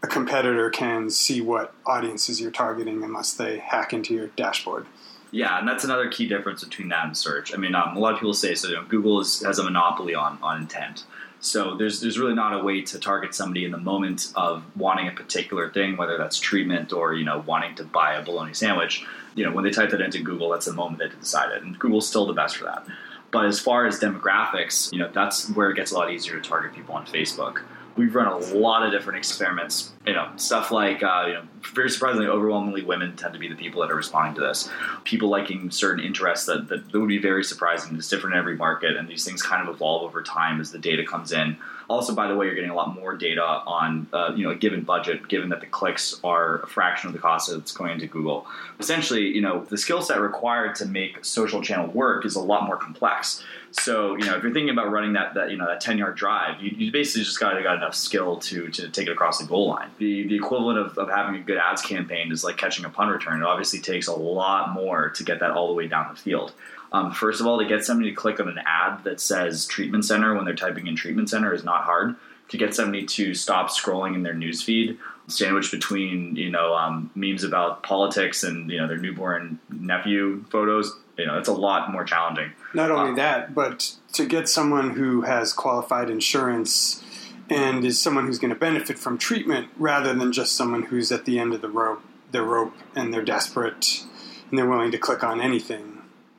a 0.01 0.07
competitor 0.07 0.69
can 0.69 1.09
see 1.09 1.41
what 1.41 1.73
audiences 1.85 2.39
you're 2.39 2.51
targeting 2.51 3.03
unless 3.03 3.33
they 3.33 3.59
hack 3.59 3.93
into 3.93 4.13
your 4.13 4.27
dashboard. 4.27 4.85
Yeah, 5.31 5.59
and 5.59 5.67
that's 5.67 5.83
another 5.83 6.09
key 6.09 6.27
difference 6.27 6.63
between 6.63 6.89
that 6.89 7.05
and 7.05 7.15
search. 7.15 7.53
I 7.53 7.57
mean, 7.57 7.75
um, 7.75 7.95
a 7.95 7.99
lot 7.99 8.13
of 8.13 8.19
people 8.19 8.33
say 8.33 8.55
so. 8.55 8.69
You 8.69 8.75
know, 8.75 8.83
Google 8.85 9.19
is, 9.19 9.41
has 9.41 9.59
a 9.59 9.63
monopoly 9.63 10.15
on 10.15 10.39
on 10.41 10.61
intent. 10.61 11.03
So 11.39 11.75
there's 11.75 12.01
there's 12.01 12.17
really 12.17 12.33
not 12.33 12.59
a 12.59 12.63
way 12.63 12.81
to 12.81 12.99
target 12.99 13.33
somebody 13.35 13.63
in 13.63 13.71
the 13.71 13.77
moment 13.77 14.31
of 14.35 14.63
wanting 14.75 15.07
a 15.07 15.11
particular 15.11 15.69
thing, 15.69 15.97
whether 15.97 16.17
that's 16.17 16.39
treatment 16.39 16.91
or 16.91 17.13
you 17.13 17.25
know 17.25 17.43
wanting 17.45 17.75
to 17.75 17.83
buy 17.83 18.15
a 18.15 18.23
bologna 18.23 18.53
sandwich. 18.53 19.05
You 19.35 19.45
know 19.45 19.51
when 19.51 19.63
they 19.63 19.71
type 19.71 19.91
that 19.91 20.01
into 20.01 20.21
Google, 20.21 20.49
that's 20.49 20.65
the 20.65 20.73
moment 20.73 20.99
they 20.99 21.07
decide 21.09 21.51
it, 21.55 21.63
and 21.63 21.77
Google's 21.77 22.07
still 22.07 22.25
the 22.25 22.33
best 22.33 22.57
for 22.57 22.65
that. 22.65 22.85
But 23.31 23.45
as 23.45 23.59
far 23.59 23.85
as 23.85 23.99
demographics, 23.99 24.91
you 24.91 24.99
know 24.99 25.09
that's 25.11 25.49
where 25.51 25.69
it 25.69 25.75
gets 25.75 25.91
a 25.91 25.95
lot 25.95 26.11
easier 26.11 26.39
to 26.39 26.47
target 26.47 26.73
people 26.73 26.95
on 26.95 27.05
Facebook 27.05 27.61
we've 27.99 28.15
run 28.15 28.27
a 28.27 28.37
lot 28.55 28.85
of 28.85 28.91
different 28.91 29.17
experiments. 29.17 29.91
You 30.07 30.13
know, 30.13 30.31
stuff 30.37 30.71
like 30.71 31.03
uh, 31.03 31.25
you 31.27 31.33
know, 31.33 31.43
very 31.73 31.89
surprisingly, 31.89 32.27
overwhelmingly 32.27 32.83
women 32.83 33.15
tend 33.15 33.33
to 33.33 33.39
be 33.39 33.49
the 33.49 33.55
people 33.55 33.81
that 33.81 33.91
are 33.91 33.95
responding 33.95 34.35
to 34.35 34.41
this. 34.41 34.69
People 35.03 35.29
liking 35.29 35.69
certain 35.69 36.03
interests 36.03 36.45
that, 36.45 36.69
that, 36.69 36.91
that 36.91 36.99
would 36.99 37.09
be 37.09 37.19
very 37.19 37.43
surprising. 37.43 37.95
It's 37.95 38.09
different 38.09 38.35
in 38.35 38.39
every 38.39 38.55
market, 38.55 38.95
and 38.95 39.07
these 39.07 39.25
things 39.25 39.43
kind 39.43 39.67
of 39.67 39.75
evolve 39.75 40.03
over 40.03 40.23
time 40.23 40.61
as 40.61 40.71
the 40.71 40.79
data 40.79 41.05
comes 41.05 41.31
in. 41.31 41.57
Also, 41.89 42.13
by 42.13 42.27
the 42.27 42.35
way, 42.35 42.45
you're 42.45 42.55
getting 42.55 42.69
a 42.69 42.75
lot 42.75 42.93
more 42.93 43.15
data 43.15 43.41
on 43.41 44.07
uh, 44.13 44.31
you 44.35 44.43
know 44.43 44.51
a 44.51 44.55
given 44.55 44.83
budget, 44.83 45.27
given 45.27 45.49
that 45.49 45.59
the 45.59 45.65
clicks 45.65 46.19
are 46.23 46.59
a 46.59 46.67
fraction 46.67 47.07
of 47.07 47.13
the 47.13 47.19
cost 47.19 47.51
that's 47.51 47.71
going 47.71 47.91
into 47.91 48.05
Google. 48.07 48.45
Essentially, 48.79 49.27
you 49.27 49.41
know, 49.41 49.65
the 49.65 49.77
skill 49.77 50.01
set 50.01 50.21
required 50.21 50.75
to 50.75 50.85
make 50.85 51.25
social 51.25 51.61
channel 51.61 51.87
work 51.87 52.25
is 52.25 52.35
a 52.35 52.41
lot 52.41 52.65
more 52.65 52.77
complex. 52.77 53.43
So 53.71 54.15
you 54.15 54.25
know, 54.25 54.35
if 54.35 54.43
you're 54.43 54.53
thinking 54.53 54.69
about 54.69 54.91
running 54.91 55.13
that 55.13 55.33
that 55.33 55.51
you 55.51 55.57
know 55.57 55.65
that 55.65 55.81
10 55.81 55.97
yard 55.97 56.15
drive, 56.15 56.61
you, 56.61 56.71
you 56.77 56.91
basically 56.91 57.23
just 57.23 57.39
got 57.39 57.61
got 57.63 57.77
enough 57.77 57.95
skill 57.95 58.37
to 58.37 58.69
to 58.69 58.89
take 58.89 59.07
it 59.07 59.11
across 59.11 59.39
the 59.39 59.45
goal 59.45 59.69
line. 59.69 59.89
The 59.97 60.27
the 60.27 60.35
equivalent 60.35 60.79
of, 60.79 60.97
of 60.97 61.09
having 61.09 61.35
a 61.35 61.43
good 61.43 61.57
ads 61.57 61.81
campaign 61.81 62.31
is 62.31 62.43
like 62.43 62.57
catching 62.57 62.85
a 62.85 62.89
punt 62.89 63.11
return. 63.11 63.41
It 63.41 63.45
obviously 63.45 63.79
takes 63.79 64.07
a 64.07 64.13
lot 64.13 64.73
more 64.73 65.09
to 65.09 65.23
get 65.23 65.39
that 65.39 65.51
all 65.51 65.67
the 65.67 65.73
way 65.73 65.87
down 65.87 66.13
the 66.13 66.19
field. 66.19 66.53
Um, 66.91 67.11
first 67.11 67.39
of 67.39 67.47
all, 67.47 67.59
to 67.59 67.65
get 67.65 67.85
somebody 67.85 68.09
to 68.09 68.15
click 68.15 68.39
on 68.39 68.47
an 68.47 68.59
ad 68.65 69.03
that 69.03 69.19
says 69.19 69.65
treatment 69.65 70.05
center 70.05 70.33
when 70.33 70.45
they're 70.45 70.55
typing 70.55 70.87
in 70.87 70.95
treatment 70.95 71.29
center 71.29 71.53
is 71.53 71.63
not 71.63 71.83
hard. 71.83 72.15
To 72.49 72.57
get 72.57 72.73
somebody 72.73 73.05
to 73.05 73.35
stop 73.35 73.69
scrolling 73.69 74.15
in 74.15 74.23
their 74.23 74.33
newsfeed, 74.33 74.97
sandwiched 75.27 75.71
between 75.71 76.35
you 76.35 76.49
know 76.49 76.73
um, 76.73 77.11
memes 77.13 77.43
about 77.43 77.83
politics 77.83 78.43
and 78.43 78.71
you 78.71 78.79
know 78.79 78.87
their 78.87 78.97
newborn 78.97 79.59
nephew 79.69 80.43
photos, 80.49 80.97
you 81.19 81.25
know, 81.25 81.37
it's 81.37 81.49
a 81.49 81.53
lot 81.53 81.91
more 81.91 82.03
challenging. 82.03 82.53
Not 82.73 82.91
only 82.91 83.11
uh, 83.11 83.15
that, 83.15 83.53
but 83.53 83.95
to 84.13 84.25
get 84.25 84.47
someone 84.47 84.91
who 84.91 85.21
has 85.21 85.53
qualified 85.53 86.09
insurance 86.09 87.03
and 87.49 87.83
is 87.83 87.99
someone 87.99 88.25
who's 88.25 88.39
going 88.39 88.53
to 88.53 88.59
benefit 88.59 88.97
from 88.97 89.17
treatment 89.17 89.67
rather 89.77 90.13
than 90.13 90.31
just 90.31 90.55
someone 90.55 90.83
who's 90.83 91.11
at 91.11 91.25
the 91.25 91.37
end 91.37 91.53
of 91.53 91.61
the 91.61 91.69
rope, 91.69 92.01
their 92.31 92.43
rope, 92.43 92.73
and 92.95 93.13
they're 93.13 93.23
desperate 93.23 94.05
and 94.49 94.57
they're 94.57 94.69
willing 94.69 94.91
to 94.91 94.97
click 94.97 95.23
on 95.23 95.41
anything. 95.41 95.88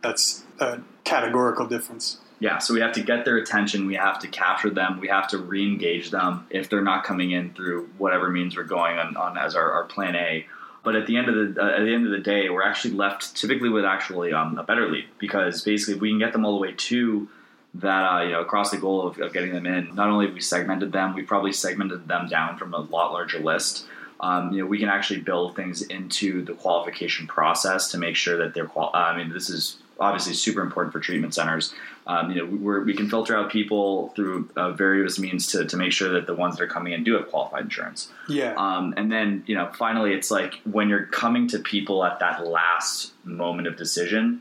That's 0.03 0.45
a 0.59 0.81
categorical 1.05 1.67
difference. 1.67 2.19
Yeah, 2.41 2.57
so 2.57 2.73
we 2.73 2.81
have 2.81 2.93
to 2.93 3.03
get 3.03 3.27
their 3.27 3.37
attention. 3.37 3.87
We 3.87 3.97
have 3.97 4.19
to 4.21 4.29
capture 4.29 4.71
them. 4.71 4.99
We 4.99 5.09
have 5.09 5.29
to 5.29 5.39
re-engage 5.39 6.11
them 6.11 6.47
if 6.49 6.71
they're 6.71 6.81
not 6.81 7.05
coming 7.05 7.33
in 7.33 7.53
through 7.53 7.91
whatever 7.99 8.31
means 8.31 8.57
we're 8.57 8.65
going 8.65 8.99
on, 8.99 9.15
on 9.17 9.37
as 9.37 9.55
our, 9.55 9.73
our 9.73 9.85
plan 9.85 10.17
A. 10.17 10.47
But 10.83 10.97
at 10.97 11.07
the 11.07 11.19
end 11.19 11.29
of 11.29 11.55
the 11.55 11.63
uh, 11.63 11.69
at 11.69 11.85
the 11.85 11.95
end 11.95 12.07
of 12.07 12.13
the 12.13 12.21
day, 12.21 12.49
we're 12.49 12.63
actually 12.63 12.95
left 12.95 13.37
typically 13.37 13.69
with 13.69 13.85
actually 13.85 14.33
um, 14.33 14.57
a 14.59 14.63
better 14.63 14.89
lead 14.89 15.05
because 15.19 15.63
basically 15.63 15.95
if 15.95 16.01
we 16.01 16.09
can 16.09 16.19
get 16.19 16.33
them 16.33 16.47
all 16.47 16.55
the 16.55 16.61
way 16.61 16.73
to 16.73 17.29
that 17.75 18.13
uh, 18.13 18.23
you 18.23 18.31
know 18.33 18.41
across 18.41 18.71
the 18.71 18.79
goal 18.79 19.07
of, 19.07 19.19
of, 19.21 19.33
getting 19.35 19.53
them 19.53 19.67
in. 19.67 19.95
Not 19.95 20.09
only 20.09 20.27
have 20.27 20.35
we 20.35 20.41
segmented 20.41 20.93
them, 20.93 21.15
we 21.15 21.23
probably 21.23 21.53
segmented 21.53 22.09
them 22.09 22.29
down 22.29 22.57
from 22.57 22.73
a 22.73 22.79
lot 22.79 23.13
larger 23.13 23.39
list. 23.39 23.87
Um, 24.21 24.53
you 24.53 24.61
know, 24.61 24.67
we 24.67 24.79
can 24.79 24.89
actually 24.89 25.21
build 25.21 25.57
things 25.57 25.83
into 25.83 26.43
the 26.43 26.53
qualification 26.55 27.27
process 27.27 27.91
to 27.93 27.99
make 27.99 28.17
sure 28.17 28.39
that 28.39 28.55
they're. 28.55 28.67
Qual- 28.67 28.91
I 28.95 29.17
mean, 29.17 29.31
this 29.31 29.51
is 29.51 29.77
obviously 30.01 30.33
super 30.33 30.63
important 30.63 30.93
for 30.93 31.01
treatment 31.01 31.35
centers. 31.35 31.75
Um, 32.07 32.31
you 32.31 32.39
know, 32.39 32.81
we 32.81 32.95
can 32.95 33.09
filter 33.09 33.37
out 33.37 33.51
people 33.51 34.09
through 34.17 34.49
uh, 34.57 34.73
various 34.73 35.19
means 35.19 35.47
to, 35.49 35.67
to 35.67 35.77
make 35.77 35.93
sure 35.93 36.09
that 36.15 36.27
the 36.27 36.35
ones 36.35 36.57
that 36.57 36.65
are 36.65 36.69
coming 36.69 36.93
in 36.93 37.05
do 37.05 37.15
have 37.15 37.29
qualified 37.29 37.65
insurance. 37.65 38.11
Yeah. 38.29 38.55
Um, 38.57 38.95
and 38.97 39.13
then, 39.13 39.45
you 39.47 39.55
know, 39.55 39.71
finally, 39.75 40.15
it's 40.15 40.31
like 40.31 40.55
when 40.65 40.89
you're 40.89 41.07
coming 41.07 41.47
to 41.49 41.59
people 41.59 42.05
at 42.05 42.19
that 42.21 42.47
last 42.47 43.13
moment 43.25 43.69
of 43.69 43.77
decision, 43.77 44.41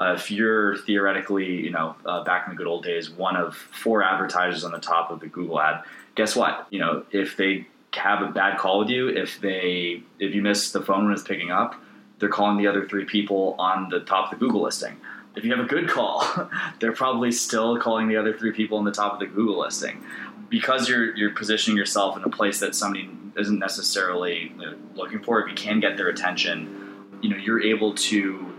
uh, 0.00 0.14
if 0.14 0.30
you're 0.30 0.78
theoretically, 0.78 1.60
you 1.60 1.70
know, 1.70 1.94
uh, 2.06 2.24
back 2.24 2.46
in 2.46 2.54
the 2.54 2.56
good 2.56 2.66
old 2.66 2.84
days, 2.84 3.10
one 3.10 3.36
of 3.36 3.54
four 3.54 4.02
advertisers 4.02 4.64
on 4.64 4.70
the 4.70 4.78
top 4.78 5.10
of 5.10 5.20
the 5.20 5.26
Google 5.26 5.60
ad, 5.60 5.82
guess 6.14 6.34
what? 6.34 6.66
You 6.70 6.78
know, 6.78 7.04
if 7.10 7.36
they 7.36 7.66
have 7.92 8.22
a 8.22 8.30
bad 8.30 8.58
call 8.58 8.78
with 8.78 8.88
you, 8.88 9.08
if 9.08 9.40
they 9.40 10.02
if 10.18 10.34
you 10.34 10.42
miss 10.42 10.72
the 10.72 10.80
phone 10.80 11.04
when 11.04 11.12
it's 11.12 11.22
picking 11.22 11.50
up, 11.50 11.74
they're 12.20 12.28
calling 12.28 12.58
the 12.58 12.66
other 12.66 12.86
three 12.86 13.04
people 13.04 13.56
on 13.58 13.88
the 13.88 14.00
top 14.00 14.32
of 14.32 14.38
the 14.38 14.44
Google 14.44 14.62
listing. 14.62 14.96
If 15.34 15.44
you 15.44 15.50
have 15.50 15.64
a 15.64 15.68
good 15.68 15.88
call, 15.88 16.24
they're 16.80 16.92
probably 16.92 17.32
still 17.32 17.78
calling 17.78 18.08
the 18.08 18.16
other 18.16 18.36
three 18.36 18.52
people 18.52 18.78
on 18.78 18.84
the 18.84 18.92
top 18.92 19.14
of 19.14 19.18
the 19.18 19.26
Google 19.26 19.60
listing. 19.60 20.04
Because 20.48 20.88
you're 20.88 21.16
you're 21.16 21.30
positioning 21.30 21.76
yourself 21.76 22.16
in 22.16 22.24
a 22.24 22.28
place 22.28 22.60
that 22.60 22.74
somebody 22.74 23.08
isn't 23.36 23.58
necessarily 23.58 24.52
looking 24.94 25.20
for, 25.22 25.40
if 25.40 25.48
you 25.48 25.54
can 25.54 25.80
get 25.80 25.96
their 25.96 26.08
attention, 26.08 27.08
you 27.22 27.30
know, 27.30 27.36
you're 27.36 27.62
able 27.62 27.94
to 27.94 28.52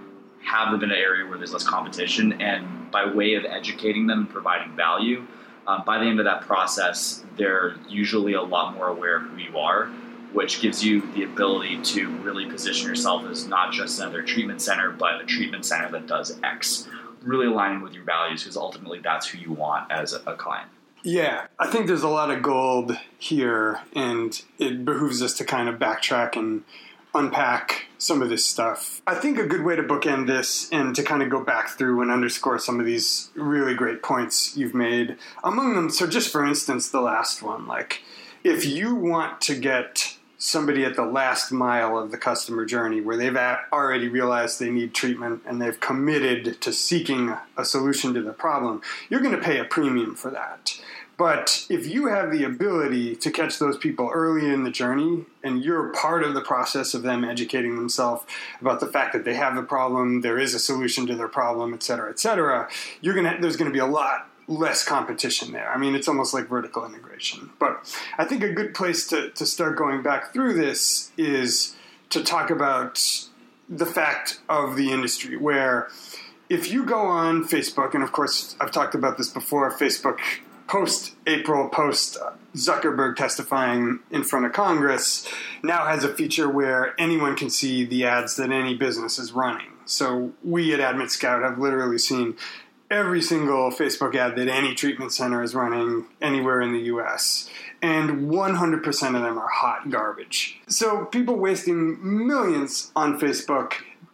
have 0.44 0.72
them 0.72 0.84
in 0.84 0.92
an 0.92 0.98
area 0.98 1.28
where 1.28 1.38
there's 1.38 1.54
less 1.54 1.64
competition, 1.64 2.42
and 2.42 2.90
by 2.92 3.06
way 3.06 3.36
of 3.36 3.46
educating 3.46 4.08
them 4.08 4.20
and 4.20 4.30
providing 4.30 4.76
value, 4.76 5.28
um, 5.68 5.84
by 5.86 6.00
the 6.00 6.06
end 6.06 6.20
of 6.20 6.26
that 6.26 6.42
process, 6.42 7.24
they're 7.38 7.76
usually 7.88 8.34
a 8.34 8.42
lot 8.42 8.74
more 8.74 8.88
aware 8.88 9.18
of 9.18 9.24
who 9.24 9.38
you 9.38 9.58
are, 9.58 9.92
which 10.34 10.62
gives 10.62 10.84
you 10.84 11.02
the 11.14 11.24
ability 11.24 11.82
to 11.82 12.10
really 12.18 12.46
position 12.46 12.88
yourself 12.88 13.26
as 13.26 13.48
not 13.48 13.72
just 13.72 14.00
another 14.00 14.22
treatment 14.22 14.62
center, 14.62 14.92
but 14.92 15.22
a 15.22 15.26
treatment 15.26 15.66
center 15.66 15.90
that 15.92 16.08
does 16.08 16.40
X. 16.44 16.88
Really 17.22 17.48
aligning 17.48 17.82
with 17.82 17.94
your 17.94 18.04
values, 18.04 18.44
because 18.44 18.58
ultimately 18.58 19.00
that's 19.00 19.28
who 19.28 19.38
you 19.38 19.52
want 19.52 19.92
as 19.92 20.14
a, 20.14 20.36
client. 20.36 20.70
Yeah, 21.04 21.48
I 21.60 21.68
think 21.68 21.88
there's 21.88 22.04
a 22.04 22.10
lot 22.10 22.32
of 22.32 22.42
gold 22.42 22.98
here, 23.18 23.82
and 23.96 24.42
it 24.58 24.86
behooves 24.86 25.22
us 25.22 25.36
to 25.36 25.46
kind 25.46 25.70
of 25.70 25.76
backtrack 25.80 26.36
and 26.36 26.64
unpack 27.14 27.88
some 27.98 28.22
of 28.22 28.30
this 28.30 28.46
stuff. 28.46 29.02
I 29.06 29.16
think 29.16 29.38
a 29.38 29.46
good 29.46 29.64
way 29.64 29.76
to 29.76 29.84
bookend 29.84 30.28
this 30.28 30.70
and 30.72 30.96
to 30.96 31.04
kind 31.04 31.22
of 31.22 31.30
go 31.30 31.44
back 31.44 31.70
through 31.70 32.02
and 32.02 32.10
underscore 32.10 32.58
some 32.58 32.80
of 32.80 32.86
these 32.86 33.30
really 33.36 33.76
great 33.76 34.02
points 34.02 34.56
you've 34.56 34.74
made. 34.74 35.18
Among 35.44 35.76
them, 35.76 35.90
so 35.90 36.08
just 36.08 36.32
for 36.32 36.46
instance, 36.46 36.90
the 36.90 37.02
last 37.02 37.44
one, 37.44 37.68
like 37.68 38.02
if 38.44 38.66
you 38.66 38.96
want 38.96 39.42
to 39.42 39.56
get 39.56 40.11
somebody 40.42 40.84
at 40.84 40.96
the 40.96 41.06
last 41.06 41.52
mile 41.52 42.00
of 42.00 42.10
the 42.10 42.18
customer 42.18 42.66
journey 42.66 43.00
where 43.00 43.16
they've 43.16 43.38
already 43.72 44.08
realized 44.08 44.60
they 44.60 44.72
need 44.72 44.92
treatment 44.92 45.40
and 45.46 45.62
they've 45.62 45.80
committed 45.80 46.60
to 46.60 46.74
seeking 46.74 47.38
a 47.58 47.64
solution 47.64 48.12
to 48.16 48.24
the 48.24 48.34
problem, 48.34 48.82
you're 49.08 49.20
going 49.22 49.36
to 49.36 49.42
pay 49.42 49.60
a 49.60 49.64
premium 49.64 50.16
for 50.16 50.32
that. 50.32 50.82
But 51.16 51.68
if 51.70 51.86
you 51.86 52.08
have 52.08 52.32
the 52.32 52.44
ability 52.44 53.16
to 53.18 53.30
catch 53.30 53.60
those 53.60 53.78
people 53.78 54.10
early 54.12 54.52
in 54.52 54.64
the 54.64 54.72
journey 54.72 55.26
and 55.44 55.64
you're 55.64 55.90
part 55.94 56.24
of 56.24 56.34
the 56.34 56.42
process 56.42 56.96
of 56.96 57.04
them 57.04 57.24
educating 57.24 57.76
themselves 57.76 58.24
about 58.60 58.80
the 58.80 58.88
fact 58.88 59.14
that 59.14 59.24
they 59.24 59.36
have 59.36 59.56
the 59.56 59.62
problem, 59.62 60.22
there 60.22 60.40
is 60.40 60.56
a 60.56 60.60
solution 60.60 61.06
to 61.06 61.16
their 61.16 61.28
problem, 61.28 61.76
et 61.76 61.84
cetera, 61.84 62.10
et 62.10 62.18
cetera, 62.18 62.68
you're 63.02 63.14
gonna 63.14 63.38
there's 63.40 63.58
gonna 63.58 63.70
be 63.70 63.78
a 63.78 63.86
lot 63.86 64.31
less 64.48 64.84
competition 64.84 65.52
there. 65.52 65.72
I 65.72 65.78
mean, 65.78 65.96
it's 65.96 66.08
almost 66.08 66.34
like 66.34 66.48
vertical 66.48 66.86
integration. 66.86 67.52
But 67.60 67.96
I 68.18 68.26
think 68.26 68.44
a 68.44 68.52
good 68.52 68.74
place 68.74 69.08
to, 69.08 69.30
to 69.32 69.46
start 69.46 69.78
going 69.78 70.02
back 70.02 70.34
through 70.34 70.54
this 70.54 71.12
is 71.18 71.76
to 72.10 72.24
talk 72.24 72.50
about 72.50 73.28
the 73.70 73.86
fact 73.86 74.42
of 74.50 74.76
the 74.76 74.92
industry, 74.92 75.38
where 75.38 75.90
if 76.50 76.72
you 76.72 76.84
go 76.84 77.00
on 77.00 77.46
Facebook, 77.46 77.94
and 77.94 78.04
of 78.04 78.12
course, 78.12 78.56
I've 78.60 78.72
talked 78.72 78.96
about 78.96 79.18
this 79.18 79.30
before, 79.30 79.72
Facebook 79.72 80.20
post 80.68 81.16
April, 81.28 81.70
post 81.70 82.18
Zuckerberg 82.56 83.16
testifying 83.16 84.00
in 84.10 84.24
front 84.24 84.46
of 84.46 84.54
Congress, 84.54 85.28
now 85.64 85.86
has 85.86 86.04
a 86.04 86.14
feature 86.14 86.50
where 86.50 86.94
anyone 87.00 87.36
can 87.36 87.50
see 87.50 87.86
the 87.86 88.06
ads 88.06 88.36
that 88.36 88.52
any 88.52 88.76
business 88.76 89.20
is 89.20 89.32
running. 89.32 89.68
So 89.86 90.32
we 90.44 90.74
at 90.74 90.80
Admit 90.80 91.12
Scout 91.12 91.42
have 91.42 91.60
literally 91.60 91.98
seen 91.98 92.38
every 92.92 93.22
single 93.22 93.72
Facebook 93.72 94.14
ad 94.16 94.36
that 94.36 94.50
any 94.50 94.76
treatment 94.76 95.14
center 95.14 95.42
is 95.42 95.56
running 95.56 96.06
anywhere 96.22 96.62
in 96.62 96.74
the 96.74 96.82
US. 96.82 97.50
And 97.82 98.30
100% 98.30 99.16
of 99.16 99.22
them 99.24 99.40
are 99.40 99.48
hot 99.48 99.90
garbage. 99.90 100.60
So 100.68 101.06
people 101.06 101.36
wasting 101.36 102.28
millions 102.28 102.92
on 102.96 103.20
Facebook 103.20 103.74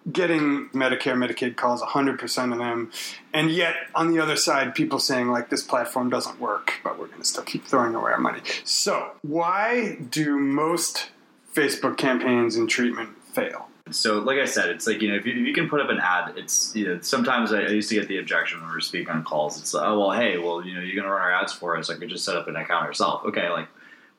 getting 0.09 0.69
Medicare, 0.69 1.15
Medicaid 1.15 1.57
calls, 1.57 1.81
100% 1.81 2.53
of 2.53 2.59
them. 2.59 2.91
And 3.33 3.51
yet, 3.51 3.75
on 3.93 4.13
the 4.13 4.19
other 4.19 4.37
side, 4.37 4.73
people 4.73 4.99
saying, 4.99 5.27
like, 5.27 5.49
this 5.49 5.63
platform 5.63 6.09
doesn't 6.09 6.39
work, 6.39 6.75
but 6.83 6.97
we're 6.97 7.07
going 7.07 7.19
to 7.19 7.27
still 7.27 7.43
keep 7.43 7.65
throwing 7.65 7.93
away 7.93 8.11
our 8.11 8.19
money. 8.19 8.39
So, 8.63 9.11
why 9.21 9.97
do 10.09 10.37
most 10.37 11.09
Facebook 11.53 11.97
campaigns 11.97 12.55
in 12.55 12.67
treatment 12.67 13.09
fail? 13.33 13.67
So, 13.91 14.19
like 14.19 14.39
I 14.39 14.45
said, 14.45 14.69
it's 14.69 14.87
like 14.87 15.01
you 15.01 15.09
know, 15.09 15.15
if 15.15 15.25
you, 15.25 15.33
if 15.33 15.47
you 15.47 15.53
can 15.53 15.69
put 15.69 15.81
up 15.81 15.89
an 15.89 15.99
ad, 15.99 16.33
it's 16.37 16.75
you 16.75 16.87
know, 16.87 16.99
sometimes 17.01 17.51
I, 17.53 17.61
I, 17.61 17.69
used 17.69 17.89
to 17.89 17.95
get 17.95 18.07
the 18.07 18.19
objection 18.19 18.59
when 18.59 18.69
we 18.69 18.75
were 18.75 18.81
speaking 18.81 19.09
on 19.09 19.23
calls. 19.23 19.59
It's 19.59 19.73
like, 19.73 19.87
oh 19.87 19.99
well, 19.99 20.11
hey, 20.11 20.37
well, 20.37 20.65
you 20.65 20.73
know, 20.73 20.81
you're 20.81 20.95
gonna 20.95 21.13
run 21.13 21.21
our 21.21 21.31
ads 21.31 21.53
for 21.53 21.77
us. 21.77 21.89
I 21.89 21.95
could 21.95 22.09
just 22.09 22.25
set 22.25 22.35
up 22.35 22.47
an 22.47 22.55
account 22.55 22.85
yourself. 22.85 23.23
Okay, 23.25 23.49
like, 23.49 23.67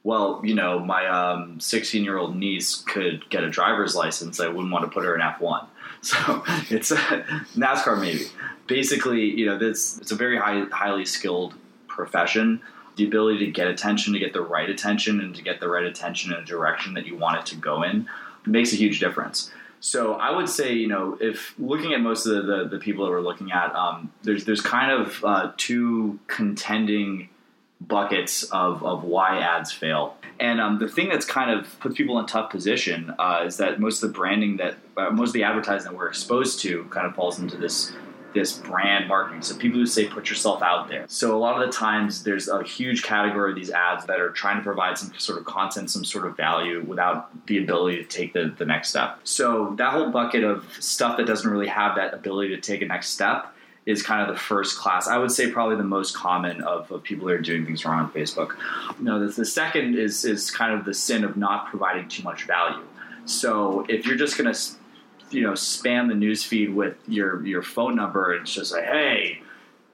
well, 0.04 0.40
you 0.44 0.54
know, 0.54 0.78
my 0.78 1.56
16 1.58 2.00
um, 2.00 2.04
year 2.04 2.18
old 2.18 2.36
niece 2.36 2.76
could 2.76 3.28
get 3.30 3.44
a 3.44 3.50
driver's 3.50 3.94
license. 3.94 4.40
I 4.40 4.48
wouldn't 4.48 4.72
want 4.72 4.84
to 4.84 4.90
put 4.90 5.04
her 5.04 5.14
in 5.14 5.20
F1. 5.20 5.66
So 6.00 6.44
it's 6.70 6.92
a 6.92 6.96
NASCAR 7.56 8.00
maybe. 8.00 8.26
Basically, 8.68 9.24
you 9.24 9.46
know, 9.46 9.58
this 9.58 9.98
it's 9.98 10.12
a 10.12 10.14
very 10.14 10.38
high, 10.38 10.64
highly 10.70 11.04
skilled 11.04 11.54
profession. 11.88 12.60
The 12.94 13.04
ability 13.04 13.46
to 13.46 13.50
get 13.50 13.66
attention, 13.66 14.12
to 14.12 14.20
get 14.20 14.32
the 14.32 14.40
right 14.40 14.70
attention, 14.70 15.18
and 15.18 15.34
to 15.34 15.42
get 15.42 15.58
the 15.58 15.68
right 15.68 15.82
attention 15.82 16.32
in 16.32 16.38
a 16.38 16.44
direction 16.44 16.94
that 16.94 17.04
you 17.04 17.16
want 17.16 17.40
it 17.40 17.46
to 17.46 17.56
go 17.56 17.82
in 17.82 18.08
makes 18.46 18.72
a 18.72 18.76
huge 18.76 19.00
difference. 19.00 19.50
So 19.80 20.14
I 20.14 20.34
would 20.34 20.48
say, 20.48 20.72
you 20.74 20.88
know, 20.88 21.16
if 21.20 21.54
looking 21.58 21.92
at 21.92 22.00
most 22.00 22.26
of 22.26 22.34
the, 22.34 22.42
the, 22.42 22.68
the 22.68 22.78
people 22.78 23.04
that 23.04 23.12
we're 23.12 23.20
looking 23.20 23.52
at, 23.52 23.74
um, 23.74 24.12
there's 24.22 24.44
there's 24.44 24.60
kind 24.60 24.90
of 24.90 25.24
uh, 25.24 25.52
two 25.56 26.18
contending 26.26 27.28
buckets 27.80 28.42
of, 28.44 28.82
of 28.84 29.04
why 29.04 29.38
ads 29.38 29.70
fail. 29.72 30.16
And 30.40 30.60
um, 30.60 30.78
the 30.78 30.88
thing 30.88 31.08
that's 31.08 31.24
kind 31.24 31.50
of 31.50 31.78
puts 31.80 31.96
people 31.96 32.18
in 32.18 32.26
tough 32.26 32.50
position 32.50 33.14
uh, 33.18 33.44
is 33.46 33.56
that 33.58 33.78
most 33.78 34.02
of 34.02 34.10
the 34.10 34.14
branding 34.14 34.56
that 34.56 34.76
uh, 34.96 35.10
most 35.10 35.28
of 35.28 35.34
the 35.34 35.44
advertising 35.44 35.90
that 35.90 35.96
we're 35.96 36.08
exposed 36.08 36.60
to 36.60 36.84
kind 36.84 37.06
of 37.06 37.14
falls 37.14 37.38
into 37.38 37.56
this 37.56 37.92
this 38.38 38.56
brand 38.56 39.08
marketing. 39.08 39.42
So 39.42 39.56
people 39.56 39.78
who 39.78 39.86
say 39.86 40.06
put 40.06 40.28
yourself 40.28 40.62
out 40.62 40.88
there. 40.88 41.04
So 41.08 41.36
a 41.36 41.38
lot 41.38 41.60
of 41.60 41.66
the 41.66 41.72
times 41.72 42.22
there's 42.22 42.48
a 42.48 42.62
huge 42.62 43.02
category 43.02 43.50
of 43.50 43.56
these 43.56 43.70
ads 43.70 44.06
that 44.06 44.20
are 44.20 44.30
trying 44.30 44.56
to 44.58 44.62
provide 44.62 44.96
some 44.96 45.12
sort 45.18 45.38
of 45.38 45.44
content, 45.44 45.90
some 45.90 46.04
sort 46.04 46.26
of 46.26 46.36
value 46.36 46.82
without 46.86 47.46
the 47.46 47.58
ability 47.58 47.98
to 47.98 48.04
take 48.04 48.32
the, 48.32 48.54
the 48.56 48.64
next 48.64 48.90
step. 48.90 49.18
So 49.24 49.74
that 49.76 49.92
whole 49.92 50.10
bucket 50.10 50.44
of 50.44 50.64
stuff 50.80 51.16
that 51.16 51.26
doesn't 51.26 51.50
really 51.50 51.66
have 51.68 51.96
that 51.96 52.14
ability 52.14 52.54
to 52.54 52.60
take 52.60 52.82
a 52.82 52.86
next 52.86 53.10
step 53.10 53.52
is 53.86 54.02
kind 54.02 54.20
of 54.20 54.28
the 54.28 54.38
first 54.38 54.76
class. 54.76 55.08
I 55.08 55.16
would 55.16 55.32
say 55.32 55.50
probably 55.50 55.76
the 55.76 55.82
most 55.82 56.14
common 56.14 56.60
of, 56.62 56.92
of 56.92 57.02
people 57.02 57.26
that 57.28 57.34
are 57.34 57.40
doing 57.40 57.64
things 57.64 57.84
wrong 57.84 58.00
on 58.00 58.12
Facebook. 58.12 58.54
Know, 59.00 59.18
the, 59.18 59.32
the 59.32 59.46
second 59.46 59.98
is 59.98 60.24
is 60.26 60.50
kind 60.50 60.74
of 60.74 60.84
the 60.84 60.92
sin 60.92 61.24
of 61.24 61.38
not 61.38 61.68
providing 61.68 62.06
too 62.08 62.22
much 62.22 62.44
value. 62.44 62.84
So 63.24 63.86
if 63.88 64.06
you're 64.06 64.16
just 64.16 64.36
going 64.36 64.52
to 64.52 64.60
you 65.30 65.42
know 65.42 65.52
spam 65.52 66.08
the 66.08 66.14
newsfeed 66.14 66.72
with 66.72 66.96
your 67.06 67.44
your 67.44 67.62
phone 67.62 67.94
number 67.94 68.32
and 68.32 68.42
it's 68.42 68.52
just 68.52 68.72
like 68.72 68.84
hey 68.84 69.40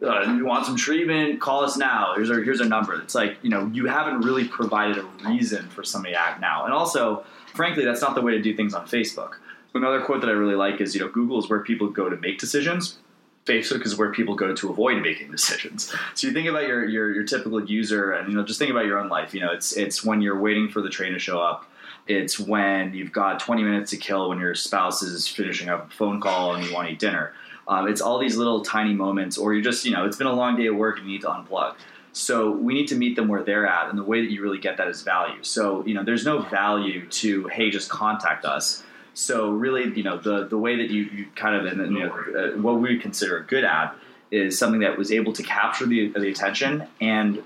uh, 0.02 0.34
you 0.34 0.44
want 0.44 0.66
some 0.66 0.76
treatment 0.76 1.40
call 1.40 1.64
us 1.64 1.76
now 1.76 2.12
here's 2.14 2.30
our 2.30 2.42
here's 2.42 2.60
our 2.60 2.68
number 2.68 3.00
it's 3.00 3.14
like 3.14 3.36
you 3.42 3.50
know 3.50 3.70
you 3.72 3.86
haven't 3.86 4.20
really 4.20 4.46
provided 4.46 4.98
a 4.98 5.04
reason 5.28 5.68
for 5.68 5.82
somebody 5.82 6.14
to 6.14 6.20
act 6.20 6.40
now 6.40 6.64
and 6.64 6.72
also 6.72 7.24
frankly 7.54 7.84
that's 7.84 8.00
not 8.00 8.14
the 8.14 8.20
way 8.20 8.32
to 8.32 8.42
do 8.42 8.54
things 8.54 8.74
on 8.74 8.86
facebook 8.86 9.34
another 9.74 10.00
quote 10.00 10.20
that 10.20 10.28
i 10.28 10.32
really 10.32 10.54
like 10.54 10.80
is 10.80 10.94
you 10.94 11.00
know 11.00 11.08
google 11.08 11.38
is 11.38 11.48
where 11.48 11.60
people 11.60 11.88
go 11.88 12.08
to 12.08 12.16
make 12.16 12.38
decisions 12.38 12.98
Facebook 13.46 13.84
is 13.84 13.96
where 13.96 14.10
people 14.10 14.34
go 14.34 14.54
to 14.54 14.70
avoid 14.70 15.02
making 15.02 15.30
decisions. 15.30 15.92
So 16.14 16.26
you 16.26 16.32
think 16.32 16.48
about 16.48 16.66
your, 16.66 16.84
your, 16.84 17.14
your 17.14 17.24
typical 17.24 17.62
user, 17.64 18.12
and 18.12 18.28
you 18.28 18.34
know, 18.34 18.44
just 18.44 18.58
think 18.58 18.70
about 18.70 18.86
your 18.86 18.98
own 18.98 19.08
life. 19.08 19.34
You 19.34 19.40
know, 19.40 19.52
it's 19.52 19.76
it's 19.76 20.04
when 20.04 20.22
you're 20.22 20.38
waiting 20.38 20.68
for 20.68 20.80
the 20.80 20.88
train 20.88 21.12
to 21.12 21.18
show 21.18 21.40
up. 21.40 21.68
It's 22.06 22.38
when 22.38 22.94
you've 22.94 23.12
got 23.12 23.40
20 23.40 23.62
minutes 23.62 23.90
to 23.90 23.96
kill 23.96 24.28
when 24.28 24.38
your 24.38 24.54
spouse 24.54 25.02
is 25.02 25.26
finishing 25.26 25.68
up 25.68 25.88
a 25.88 25.90
phone 25.90 26.20
call 26.20 26.54
and 26.54 26.64
you 26.64 26.74
want 26.74 26.88
to 26.88 26.94
eat 26.94 26.98
dinner. 26.98 27.32
Um, 27.66 27.88
it's 27.88 28.00
all 28.00 28.18
these 28.18 28.36
little 28.36 28.62
tiny 28.62 28.92
moments, 28.92 29.38
or 29.38 29.54
you're 29.54 29.62
just, 29.62 29.86
you 29.86 29.92
know, 29.92 30.04
it's 30.04 30.18
been 30.18 30.26
a 30.26 30.34
long 30.34 30.56
day 30.56 30.66
of 30.66 30.76
work 30.76 30.98
and 30.98 31.06
you 31.06 31.14
need 31.14 31.22
to 31.22 31.28
unplug. 31.28 31.74
So 32.14 32.52
we 32.52 32.74
need 32.74 32.86
to 32.88 32.94
meet 32.94 33.16
them 33.16 33.26
where 33.26 33.42
they're 33.42 33.66
at, 33.66 33.90
and 33.90 33.98
the 33.98 34.04
way 34.04 34.20
that 34.20 34.30
you 34.30 34.40
really 34.40 34.58
get 34.58 34.76
that 34.76 34.86
is 34.86 35.02
value. 35.02 35.42
So 35.42 35.84
you 35.84 35.94
know, 35.94 36.04
there's 36.04 36.24
no 36.24 36.42
value 36.42 37.08
to 37.08 37.48
hey, 37.48 37.70
just 37.70 37.90
contact 37.90 38.44
us. 38.44 38.84
So 39.14 39.50
really, 39.50 39.92
you 39.96 40.04
know, 40.04 40.18
the 40.18 40.46
the 40.46 40.56
way 40.56 40.76
that 40.76 40.90
you, 40.90 41.02
you 41.02 41.26
kind 41.34 41.56
of 41.56 41.76
you 41.76 41.98
know, 41.98 42.10
uh, 42.12 42.60
what 42.60 42.80
we 42.80 43.00
consider 43.00 43.38
a 43.38 43.42
good 43.42 43.64
ad 43.64 43.90
is 44.30 44.56
something 44.56 44.80
that 44.80 44.96
was 44.96 45.10
able 45.10 45.32
to 45.32 45.42
capture 45.42 45.86
the, 45.86 46.08
the 46.08 46.28
attention 46.28 46.86
and 47.00 47.42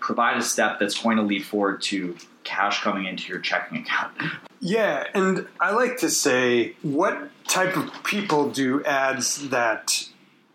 provide 0.00 0.36
a 0.36 0.42
step 0.42 0.80
that's 0.80 1.00
going 1.00 1.16
to 1.16 1.22
lead 1.22 1.44
forward 1.44 1.80
to 1.82 2.16
cash 2.44 2.82
coming 2.82 3.06
into 3.06 3.28
your 3.28 3.40
checking 3.40 3.78
account. 3.78 4.12
Yeah, 4.60 5.04
and 5.14 5.48
I 5.60 5.72
like 5.72 5.98
to 5.98 6.10
say, 6.10 6.74
what 6.82 7.30
type 7.48 7.76
of 7.76 7.90
people 8.04 8.50
do 8.50 8.84
ads 8.84 9.48
that 9.48 10.08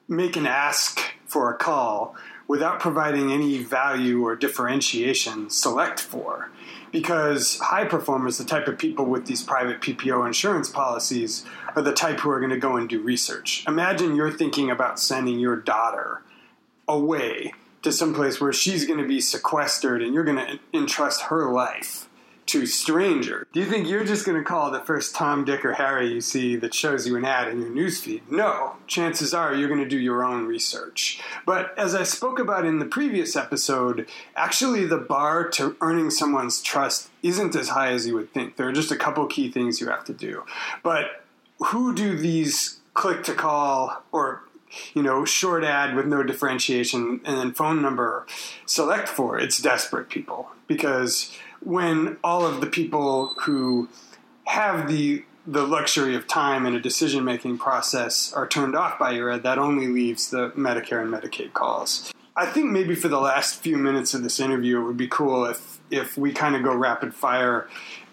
make 0.07 0.35
an 0.35 0.47
ask 0.47 1.01
for 1.25 1.53
a 1.53 1.57
call 1.57 2.15
without 2.47 2.79
providing 2.79 3.31
any 3.31 3.57
value 3.57 4.25
or 4.25 4.35
differentiation 4.35 5.49
select 5.49 5.99
for? 5.99 6.49
Because 6.91 7.59
high 7.59 7.83
performers, 7.83 8.37
the 8.37 8.45
type 8.45 8.67
of 8.67 8.77
people 8.77 9.05
with 9.05 9.25
these 9.25 9.43
private 9.43 9.81
PPO 9.81 10.25
insurance 10.25 10.69
policies, 10.69 11.45
are 11.75 11.81
the 11.81 11.93
type 11.93 12.21
who 12.21 12.29
are 12.29 12.39
going 12.39 12.51
to 12.51 12.57
go 12.57 12.77
and 12.77 12.87
do 12.87 13.01
research. 13.01 13.65
Imagine 13.67 14.15
you're 14.15 14.31
thinking 14.31 14.71
about 14.71 14.99
sending 14.99 15.37
your 15.37 15.57
daughter 15.57 16.21
away 16.87 17.51
to 17.83 17.91
some 17.91 18.13
place 18.13 18.41
where 18.41 18.53
she's 18.53 18.85
going 18.85 18.99
to 18.99 19.07
be 19.07 19.21
sequestered 19.21 20.01
and 20.01 20.13
you're 20.13 20.23
going 20.23 20.37
to 20.37 20.59
entrust 20.73 21.23
her 21.23 21.49
life 21.51 22.07
to 22.47 22.65
stranger. 22.65 23.45
Do 23.51 23.59
you 23.59 23.65
think 23.65 23.87
you're 23.87 24.05
just 24.05 24.25
going 24.25 24.37
to 24.37 24.43
call 24.43 24.71
the 24.71 24.79
first 24.79 25.13
Tom, 25.13 25.43
Dick, 25.43 25.65
or 25.65 25.73
Harry 25.73 26.11
you 26.13 26.21
see 26.21 26.55
that 26.55 26.73
shows 26.73 27.05
you 27.05 27.17
an 27.17 27.25
ad 27.25 27.49
in 27.49 27.61
your 27.61 27.69
newsfeed? 27.69 28.21
No. 28.31 28.77
Chances 28.87 29.33
are 29.33 29.53
you're 29.53 29.67
going 29.67 29.83
to 29.83 29.89
do 29.89 29.99
your 29.99 30.23
own 30.23 30.45
research. 30.45 31.21
But 31.45 31.77
as 31.77 31.93
I 31.93 32.03
spoke 32.03 32.39
about 32.39 32.65
in 32.65 32.79
the 32.79 32.85
previous 32.85 33.35
episode, 33.35 34.07
actually 34.35 34.85
the 34.85 34.97
bar 34.97 35.49
to 35.51 35.75
earning 35.81 36.09
someone's 36.09 36.61
trust 36.61 37.09
isn't 37.21 37.55
as 37.55 37.69
high 37.69 37.91
as 37.91 38.07
you 38.07 38.15
would 38.15 38.33
think. 38.33 38.55
There 38.55 38.67
are 38.67 38.73
just 38.73 38.91
a 38.91 38.97
couple 38.97 39.25
key 39.27 39.51
things 39.51 39.81
you 39.81 39.89
have 39.89 40.05
to 40.05 40.13
do. 40.13 40.45
But 40.83 41.23
who 41.59 41.93
do 41.93 42.15
these 42.15 42.79
click 42.93 43.23
to 43.23 43.33
call 43.33 44.03
or 44.11 44.41
you 44.93 45.03
know, 45.03 45.25
short 45.25 45.63
ad 45.63 45.95
with 45.95 46.05
no 46.05 46.23
differentiation 46.23 47.21
and 47.25 47.37
then 47.37 47.53
phone 47.53 47.81
number 47.81 48.25
select 48.65 49.07
for, 49.07 49.39
it's 49.39 49.61
desperate 49.61 50.09
people. 50.09 50.49
Because 50.67 51.33
when 51.61 52.17
all 52.23 52.45
of 52.45 52.61
the 52.61 52.67
people 52.67 53.33
who 53.39 53.89
have 54.45 54.87
the 54.87 55.23
the 55.49 55.65
luxury 55.65 56.13
of 56.13 56.27
time 56.27 56.65
in 56.65 56.75
a 56.75 56.79
decision 56.79 57.23
making 57.23 57.57
process 57.57 58.33
are 58.33 58.45
turned 58.45 58.75
off 58.75 58.99
by 58.99 59.11
your 59.11 59.31
ad, 59.31 59.43
that 59.43 59.57
only 59.57 59.87
leaves 59.87 60.29
the 60.29 60.49
Medicare 60.51 61.01
and 61.01 61.09
Medicaid 61.09 61.53
calls. 61.53 62.11
I 62.35 62.45
think 62.45 62.69
maybe 62.69 62.95
for 62.95 63.07
the 63.07 63.19
last 63.19 63.61
few 63.61 63.77
minutes 63.77 64.13
of 64.13 64.23
this 64.23 64.41
interview, 64.41 64.81
it 64.81 64.83
would 64.85 64.97
be 64.97 65.07
cool 65.07 65.45
if 65.45 65.79
if 65.89 66.17
we 66.17 66.33
kind 66.33 66.55
of 66.55 66.63
go 66.63 66.75
rapid 66.75 67.15
fire. 67.15 67.67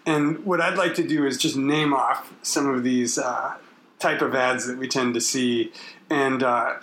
And 0.05 0.45
what 0.45 0.61
I'd 0.61 0.77
like 0.77 0.95
to 0.95 1.07
do 1.07 1.25
is 1.25 1.37
just 1.37 1.57
name 1.57 1.93
off 1.93 2.33
some 2.41 2.69
of 2.69 2.83
these 2.83 3.17
uh, 3.17 3.55
type 3.99 4.21
of 4.21 4.33
ads 4.35 4.67
that 4.67 4.77
we 4.77 4.87
tend 4.87 5.13
to 5.15 5.21
see, 5.21 5.71
and 6.09 6.43
uh, 6.43 6.75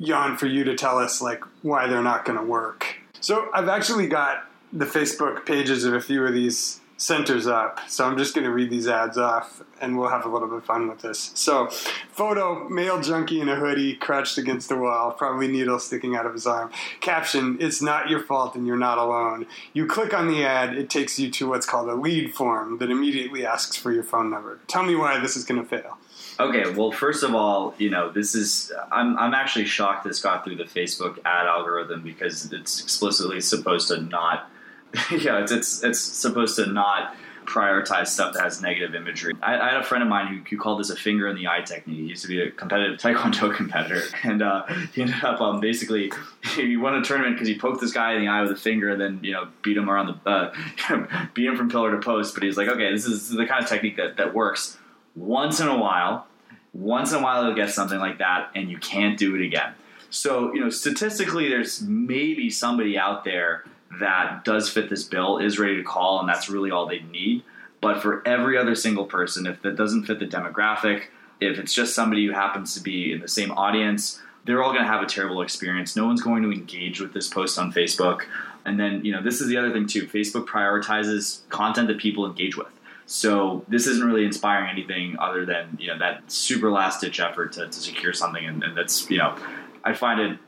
Jan, 0.00 0.36
for 0.36 0.46
you 0.46 0.64
to 0.64 0.74
tell 0.74 0.98
us 0.98 1.20
like 1.20 1.42
why 1.62 1.86
they're 1.86 2.02
not 2.02 2.24
going 2.24 2.38
to 2.38 2.44
work. 2.44 2.96
So 3.20 3.50
I've 3.52 3.68
actually 3.68 4.06
got 4.06 4.44
the 4.72 4.86
Facebook 4.86 5.44
pages 5.44 5.84
of 5.84 5.94
a 5.94 6.00
few 6.00 6.24
of 6.24 6.32
these 6.32 6.80
centers 7.00 7.46
up. 7.46 7.80
So 7.88 8.06
I'm 8.06 8.18
just 8.18 8.34
going 8.34 8.44
to 8.44 8.52
read 8.52 8.68
these 8.68 8.86
ads 8.86 9.16
off 9.16 9.62
and 9.80 9.98
we'll 9.98 10.10
have 10.10 10.26
a 10.26 10.28
little 10.28 10.46
bit 10.46 10.58
of 10.58 10.64
fun 10.66 10.86
with 10.86 11.00
this. 11.00 11.32
So, 11.34 11.68
photo 11.68 12.68
male 12.68 13.00
junkie 13.00 13.40
in 13.40 13.48
a 13.48 13.56
hoodie 13.56 13.94
crouched 13.94 14.36
against 14.36 14.68
the 14.68 14.76
wall, 14.76 15.12
probably 15.12 15.48
needle 15.48 15.78
sticking 15.78 16.14
out 16.14 16.26
of 16.26 16.34
his 16.34 16.46
arm. 16.46 16.70
Caption 17.00 17.56
It's 17.58 17.80
not 17.80 18.10
your 18.10 18.20
fault 18.20 18.54
and 18.54 18.66
you're 18.66 18.76
not 18.76 18.98
alone. 18.98 19.46
You 19.72 19.86
click 19.86 20.12
on 20.12 20.28
the 20.28 20.44
ad, 20.44 20.76
it 20.76 20.90
takes 20.90 21.18
you 21.18 21.30
to 21.30 21.48
what's 21.48 21.64
called 21.64 21.88
a 21.88 21.94
lead 21.94 22.34
form 22.34 22.76
that 22.78 22.90
immediately 22.90 23.46
asks 23.46 23.76
for 23.76 23.90
your 23.90 24.04
phone 24.04 24.30
number. 24.30 24.60
Tell 24.66 24.82
me 24.82 24.94
why 24.94 25.18
this 25.18 25.36
is 25.36 25.44
going 25.44 25.62
to 25.62 25.66
fail. 25.66 25.96
Okay, 26.40 26.70
well, 26.70 26.90
first 26.90 27.22
of 27.22 27.34
all, 27.34 27.74
you 27.76 27.90
know, 27.90 28.10
this 28.10 28.34
is, 28.34 28.72
I'm, 28.90 29.18
I'm 29.18 29.34
actually 29.34 29.66
shocked 29.66 30.04
this 30.04 30.22
got 30.22 30.42
through 30.42 30.56
the 30.56 30.64
Facebook 30.64 31.18
ad 31.26 31.46
algorithm 31.46 32.02
because 32.02 32.50
it's 32.50 32.80
explicitly 32.80 33.42
supposed 33.42 33.88
to 33.88 34.00
not, 34.00 34.50
yeah, 35.10 35.42
it's, 35.42 35.52
it's, 35.52 35.84
it's 35.84 36.00
supposed 36.00 36.56
to 36.56 36.64
not 36.64 37.14
prioritize 37.44 38.06
stuff 38.06 38.32
that 38.32 38.42
has 38.42 38.62
negative 38.62 38.94
imagery. 38.94 39.34
I, 39.42 39.58
I, 39.58 39.68
had 39.72 39.76
a 39.78 39.82
friend 39.82 40.02
of 40.02 40.08
mine 40.08 40.28
who, 40.28 40.40
who 40.48 40.56
called 40.56 40.80
this 40.80 40.88
a 40.88 40.96
finger 40.96 41.28
in 41.28 41.36
the 41.36 41.48
eye 41.48 41.60
technique. 41.60 41.98
He 41.98 42.04
used 42.04 42.22
to 42.22 42.28
be 42.28 42.40
a 42.40 42.50
competitive 42.50 42.98
taekwondo 43.00 43.54
competitor, 43.54 44.02
and 44.22 44.40
uh, 44.40 44.64
he 44.94 45.02
ended 45.02 45.22
up 45.22 45.40
um, 45.40 45.60
basically 45.60 46.10
he 46.54 46.76
won 46.76 46.94
a 46.94 47.02
tournament 47.02 47.34
because 47.34 47.48
he 47.48 47.58
poked 47.58 47.80
this 47.80 47.92
guy 47.92 48.14
in 48.14 48.22
the 48.22 48.28
eye 48.28 48.40
with 48.42 48.52
a 48.52 48.56
finger, 48.56 48.90
and 48.90 49.00
then 49.00 49.20
you 49.22 49.32
know 49.32 49.48
beat 49.62 49.76
him 49.76 49.90
around 49.90 50.06
the 50.24 50.30
uh, 50.30 51.26
beat 51.34 51.46
him 51.46 51.56
from 51.56 51.68
pillar 51.68 51.90
to 51.90 51.98
post. 51.98 52.34
But 52.34 52.44
he's 52.44 52.56
like, 52.56 52.68
okay, 52.68 52.92
this 52.92 53.04
is 53.04 53.28
the 53.28 53.46
kind 53.46 53.62
of 53.62 53.68
technique 53.68 53.96
that 53.96 54.16
that 54.16 54.32
works 54.32 54.78
once 55.16 55.60
in 55.60 55.66
a 55.66 55.76
while 55.76 56.28
once 56.72 57.12
in 57.12 57.18
a 57.18 57.22
while, 57.22 57.44
you'll 57.44 57.54
get 57.54 57.70
something 57.70 57.98
like 57.98 58.18
that, 58.18 58.50
and 58.54 58.70
you 58.70 58.78
can't 58.78 59.18
do 59.18 59.34
it 59.34 59.44
again. 59.44 59.74
So, 60.10 60.52
you 60.52 60.60
know, 60.60 60.70
statistically, 60.70 61.48
there's 61.48 61.82
maybe 61.82 62.50
somebody 62.50 62.98
out 62.98 63.24
there 63.24 63.64
that 64.00 64.44
does 64.44 64.68
fit 64.68 64.88
this 64.88 65.04
bill, 65.04 65.38
is 65.38 65.58
ready 65.58 65.76
to 65.76 65.82
call, 65.82 66.20
and 66.20 66.28
that's 66.28 66.48
really 66.48 66.70
all 66.70 66.86
they 66.86 67.00
need. 67.00 67.42
But 67.80 68.02
for 68.02 68.26
every 68.26 68.58
other 68.58 68.74
single 68.74 69.06
person, 69.06 69.46
if 69.46 69.62
that 69.62 69.76
doesn't 69.76 70.04
fit 70.04 70.18
the 70.18 70.26
demographic, 70.26 71.04
if 71.40 71.58
it's 71.58 71.72
just 71.72 71.94
somebody 71.94 72.26
who 72.26 72.32
happens 72.32 72.74
to 72.74 72.82
be 72.82 73.12
in 73.12 73.20
the 73.20 73.28
same 73.28 73.50
audience, 73.52 74.20
they're 74.44 74.62
all 74.62 74.72
going 74.72 74.84
to 74.84 74.90
have 74.90 75.02
a 75.02 75.06
terrible 75.06 75.42
experience. 75.42 75.96
No 75.96 76.06
one's 76.06 76.22
going 76.22 76.42
to 76.42 76.52
engage 76.52 77.00
with 77.00 77.12
this 77.12 77.28
post 77.28 77.58
on 77.58 77.72
Facebook. 77.72 78.22
And 78.64 78.78
then, 78.78 79.04
you 79.04 79.12
know, 79.12 79.22
this 79.22 79.40
is 79.40 79.48
the 79.48 79.56
other 79.56 79.72
thing 79.72 79.86
too. 79.86 80.06
Facebook 80.06 80.46
prioritizes 80.46 81.48
content 81.48 81.88
that 81.88 81.98
people 81.98 82.26
engage 82.26 82.56
with. 82.56 82.68
So 83.10 83.64
this 83.66 83.88
isn't 83.88 84.06
really 84.06 84.24
inspiring 84.24 84.70
anything 84.70 85.16
other 85.18 85.44
than 85.44 85.76
you 85.80 85.88
know 85.88 85.98
that 85.98 86.30
super 86.30 86.70
last 86.70 87.00
ditch 87.00 87.18
effort 87.18 87.54
to, 87.54 87.66
to 87.66 87.72
secure 87.72 88.12
something, 88.12 88.44
and, 88.44 88.62
and, 88.62 88.76
that's 88.76 89.10
you 89.10 89.18
know 89.18 89.36
I 89.82 89.94
find 89.94 90.20
it. 90.20 90.38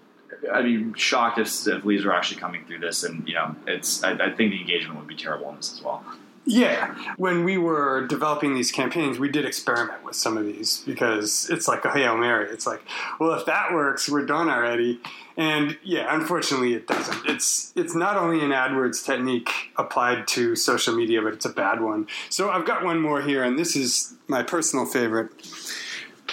I'd 0.53 0.65
be 0.65 0.93
shocked 0.97 1.41
if, 1.41 1.49
if 1.67 1.85
leads 1.85 2.05
were 2.05 2.15
actually 2.15 2.41
coming 2.41 2.65
through 2.65 2.79
this, 2.79 3.03
and 3.03 3.27
you 3.27 3.35
know 3.35 3.57
it's. 3.67 4.05
I, 4.05 4.13
I 4.13 4.31
think 4.31 4.53
the 4.53 4.61
engagement 4.61 4.97
would 5.01 5.09
be 5.09 5.17
terrible 5.17 5.51
in 5.51 5.57
this 5.57 5.73
as 5.73 5.83
well. 5.83 6.05
Yeah, 6.45 6.95
when 7.19 7.45
we 7.45 7.57
were 7.57 8.05
developing 8.09 8.55
these 8.55 8.73
campaigns, 8.73 9.17
we 9.17 9.29
did 9.29 9.45
experiment 9.45 10.05
with 10.05 10.17
some 10.17 10.37
of 10.37 10.45
these 10.45 10.79
because 10.85 11.49
it's 11.51 11.69
like 11.69 11.85
a 11.85 11.91
hail 11.93 12.17
mary. 12.17 12.49
It's 12.51 12.67
like, 12.67 12.83
well, 13.21 13.33
if 13.35 13.47
that 13.47 13.73
works, 13.73 14.09
we're 14.09 14.27
done 14.27 14.51
already. 14.51 15.01
And 15.37 15.79
yeah, 15.85 16.13
unfortunately, 16.13 16.75
it 16.75 16.89
doesn't. 16.89 17.27
It's 17.27 17.73
it's 17.77 17.95
not 17.95 18.17
only 18.17 18.45
an 18.45 18.51
AdWords 18.51 19.05
technique 19.05 19.51
applied 19.77 20.27
to 20.29 20.57
social 20.57 20.97
media, 20.97 21.23
but 21.23 21.33
it's 21.33 21.45
a 21.45 21.51
bad 21.51 21.81
one. 21.81 22.09
So 22.29 22.51
I've 22.51 22.67
got 22.67 22.85
one 22.85 23.01
more 23.01 23.23
here, 23.23 23.45
and 23.45 23.57
this 23.57 23.77
is 23.77 24.15
my 24.27 24.43
personal 24.43 24.85
favorite. 24.85 25.31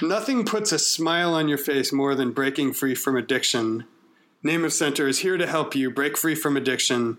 Nothing 0.02 0.43
puts 0.43 0.72
a 0.72 0.80
smile 0.80 1.36
on 1.36 1.48
your 1.48 1.58
face 1.58 1.93
more 1.93 2.15
than 2.15 2.32
breaking 2.32 2.74
free 2.74 2.95
from 2.95 3.15
addiction 3.15 3.86
Name 4.41 4.63
of 4.63 4.71
center 4.71 5.06
is 5.08 5.19
here 5.19 5.38
to 5.38 5.45
help 5.45 5.75
you 5.75 5.91
break 5.91 6.15
free 6.15 6.34
from 6.34 6.56
addiction. 6.56 7.17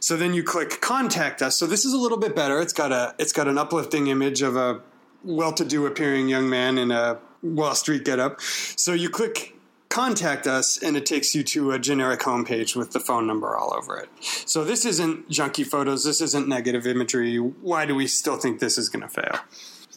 So 0.00 0.16
then 0.16 0.34
you 0.34 0.42
click 0.42 0.80
contact 0.80 1.40
us. 1.40 1.56
So 1.56 1.66
this 1.66 1.84
is 1.84 1.92
a 1.92 1.96
little 1.96 2.18
bit 2.18 2.34
better. 2.34 2.60
It's 2.60 2.72
got 2.72 2.90
a 2.90 3.14
it's 3.18 3.32
got 3.32 3.46
an 3.46 3.56
uplifting 3.56 4.08
image 4.08 4.42
of 4.42 4.56
a 4.56 4.80
well-to-do 5.22 5.86
appearing 5.86 6.28
young 6.28 6.48
man 6.48 6.76
in 6.78 6.90
a 6.90 7.18
Wall 7.42 7.74
Street 7.74 8.04
getup. 8.04 8.40
So 8.40 8.92
you 8.92 9.08
click 9.08 9.54
contact 9.88 10.48
us 10.48 10.82
and 10.82 10.96
it 10.96 11.06
takes 11.06 11.34
you 11.34 11.44
to 11.44 11.70
a 11.70 11.78
generic 11.78 12.20
homepage 12.20 12.74
with 12.74 12.92
the 12.92 13.00
phone 13.00 13.26
number 13.26 13.56
all 13.56 13.72
over 13.72 13.96
it. 13.96 14.08
So 14.20 14.64
this 14.64 14.84
isn't 14.84 15.30
junky 15.30 15.64
photos, 15.64 16.04
this 16.04 16.20
isn't 16.20 16.48
negative 16.48 16.86
imagery. 16.86 17.38
Why 17.38 17.86
do 17.86 17.94
we 17.94 18.08
still 18.08 18.36
think 18.36 18.58
this 18.58 18.76
is 18.76 18.88
going 18.88 19.02
to 19.02 19.08
fail? 19.08 19.38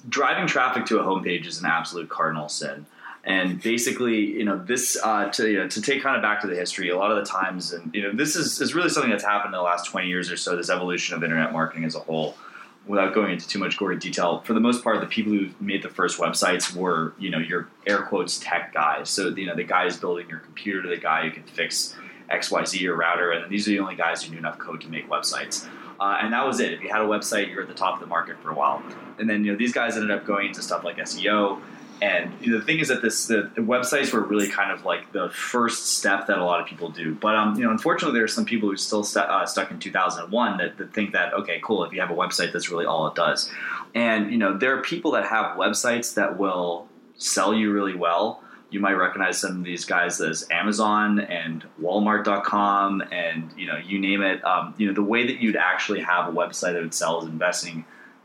Driving 0.07 0.47
traffic 0.47 0.85
to 0.85 0.99
a 0.99 1.03
homepage 1.03 1.47
is 1.47 1.59
an 1.59 1.65
absolute 1.65 2.09
cardinal 2.09 2.47
sin. 2.47 2.85
And 3.23 3.61
basically, 3.61 4.17
you 4.17 4.45
know, 4.45 4.57
this 4.57 4.97
uh, 5.03 5.29
to 5.31 5.49
you 5.49 5.57
know, 5.57 5.67
to 5.67 5.81
take 5.81 6.01
kind 6.01 6.15
of 6.15 6.21
back 6.21 6.41
to 6.41 6.47
the 6.47 6.55
history, 6.55 6.89
a 6.89 6.97
lot 6.97 7.11
of 7.11 7.17
the 7.17 7.29
times, 7.29 7.73
and 7.73 7.93
you 7.93 8.01
know, 8.01 8.11
this 8.13 8.35
is 8.35 8.61
is 8.61 8.73
really 8.73 8.89
something 8.89 9.11
that's 9.11 9.25
happened 9.25 9.53
in 9.53 9.57
the 9.57 9.63
last 9.63 9.87
twenty 9.87 10.07
years 10.07 10.31
or 10.31 10.37
so. 10.37 10.55
This 10.55 10.69
evolution 10.69 11.15
of 11.15 11.23
internet 11.23 11.51
marketing 11.51 11.83
as 11.85 11.95
a 11.95 11.99
whole. 11.99 12.37
Without 12.87 13.13
going 13.13 13.33
into 13.33 13.47
too 13.47 13.59
much 13.59 13.77
gory 13.77 13.97
detail, 13.97 14.39
for 14.39 14.53
the 14.53 14.59
most 14.59 14.83
part, 14.83 14.99
the 14.99 15.05
people 15.05 15.31
who 15.31 15.49
made 15.59 15.83
the 15.83 15.89
first 15.89 16.17
websites 16.17 16.73
were, 16.73 17.13
you 17.19 17.29
know, 17.29 17.37
your 17.37 17.67
air 17.85 18.01
quotes 18.01 18.39
tech 18.39 18.73
guys. 18.73 19.09
So, 19.11 19.27
you 19.27 19.45
know, 19.45 19.55
the 19.55 19.65
guys 19.65 19.97
building 19.97 20.27
your 20.27 20.39
computer, 20.39 20.87
the 20.87 20.97
guy 20.97 21.25
who 21.25 21.29
can 21.29 21.43
fix 21.43 21.95
X, 22.29 22.49
Y, 22.49 22.63
Z 22.65 22.79
your 22.79 22.95
router, 22.95 23.31
and 23.31 23.51
these 23.51 23.67
are 23.67 23.71
the 23.71 23.79
only 23.79 23.95
guys 23.95 24.23
who 24.23 24.31
knew 24.31 24.39
enough 24.39 24.57
code 24.57 24.81
to 24.81 24.87
make 24.87 25.07
websites. 25.07 25.67
Uh, 25.99 26.17
and 26.21 26.33
that 26.33 26.47
was 26.47 26.59
it. 26.59 26.73
If 26.73 26.81
you 26.81 26.89
had 26.89 27.01
a 27.01 27.05
website, 27.05 27.49
you 27.49 27.57
were 27.57 27.63
at 27.63 27.67
the 27.67 27.73
top 27.73 27.95
of 27.95 27.99
the 27.99 28.07
market 28.07 28.41
for 28.41 28.49
a 28.49 28.55
while. 28.55 28.81
And 29.19 29.29
then, 29.29 29.43
you 29.43 29.51
know, 29.51 29.57
these 29.57 29.73
guys 29.73 29.95
ended 29.95 30.11
up 30.11 30.25
going 30.25 30.47
into 30.47 30.61
stuff 30.61 30.83
like 30.83 30.97
SEO 30.97 31.61
and 32.01 32.31
the 32.39 32.61
thing 32.61 32.79
is 32.79 32.87
that 32.87 33.01
this 33.01 33.27
the, 33.27 33.51
websites 33.57 34.13
were 34.13 34.21
really 34.21 34.49
kind 34.49 34.71
of 34.71 34.85
like 34.85 35.11
the 35.11 35.29
first 35.29 35.97
step 35.97 36.27
that 36.27 36.37
a 36.37 36.43
lot 36.43 36.61
of 36.61 36.67
people 36.67 36.89
do. 36.89 37.13
But 37.15 37.35
um, 37.35 37.55
you 37.55 37.65
know, 37.65 37.71
unfortunately, 37.71 38.17
there 38.17 38.23
are 38.23 38.29
some 38.29 38.45
people 38.45 38.69
who 38.69 38.73
are 38.73 38.77
still 38.77 39.03
st- 39.03 39.25
uh, 39.25 39.45
stuck 39.45 39.71
in 39.71 39.79
2001 39.79 40.57
that, 40.57 40.77
that 40.77 40.93
think 40.93 41.11
that 41.13 41.33
okay, 41.33 41.59
cool, 41.63 41.83
if 41.83 41.91
you 41.91 41.99
have 41.99 42.11
a 42.11 42.15
website, 42.15 42.53
that's 42.53 42.69
really 42.69 42.85
all 42.85 43.07
it 43.07 43.15
does. 43.15 43.51
And 43.93 44.31
you 44.31 44.37
know, 44.37 44.57
there 44.57 44.77
are 44.77 44.81
people 44.81 45.11
that 45.11 45.25
have 45.25 45.57
websites 45.57 46.13
that 46.15 46.37
will 46.37 46.87
sell 47.17 47.53
you 47.53 47.71
really 47.71 47.95
well. 47.95 48.43
You 48.71 48.79
might 48.79 48.93
recognize 48.93 49.39
some 49.39 49.57
of 49.57 49.63
these 49.63 49.83
guys 49.83 50.21
as 50.21 50.45
Amazon 50.51 51.19
and 51.19 51.65
Walmart.com, 51.81 53.01
and 53.11 53.51
you 53.57 53.65
know, 53.65 53.77
you 53.77 53.99
name 53.99 54.21
it. 54.21 54.43
Um, 54.45 54.73
you 54.77 54.87
know, 54.87 54.93
the 54.93 55.03
way 55.03 55.25
that 55.25 55.41
you'd 55.41 55.55
actually 55.57 56.01
have 56.01 56.29
a 56.29 56.31
website 56.31 56.73
that 56.73 56.81
would 56.81 56.93
sell 56.93 57.19
is 57.21 57.25
investing 57.25 57.83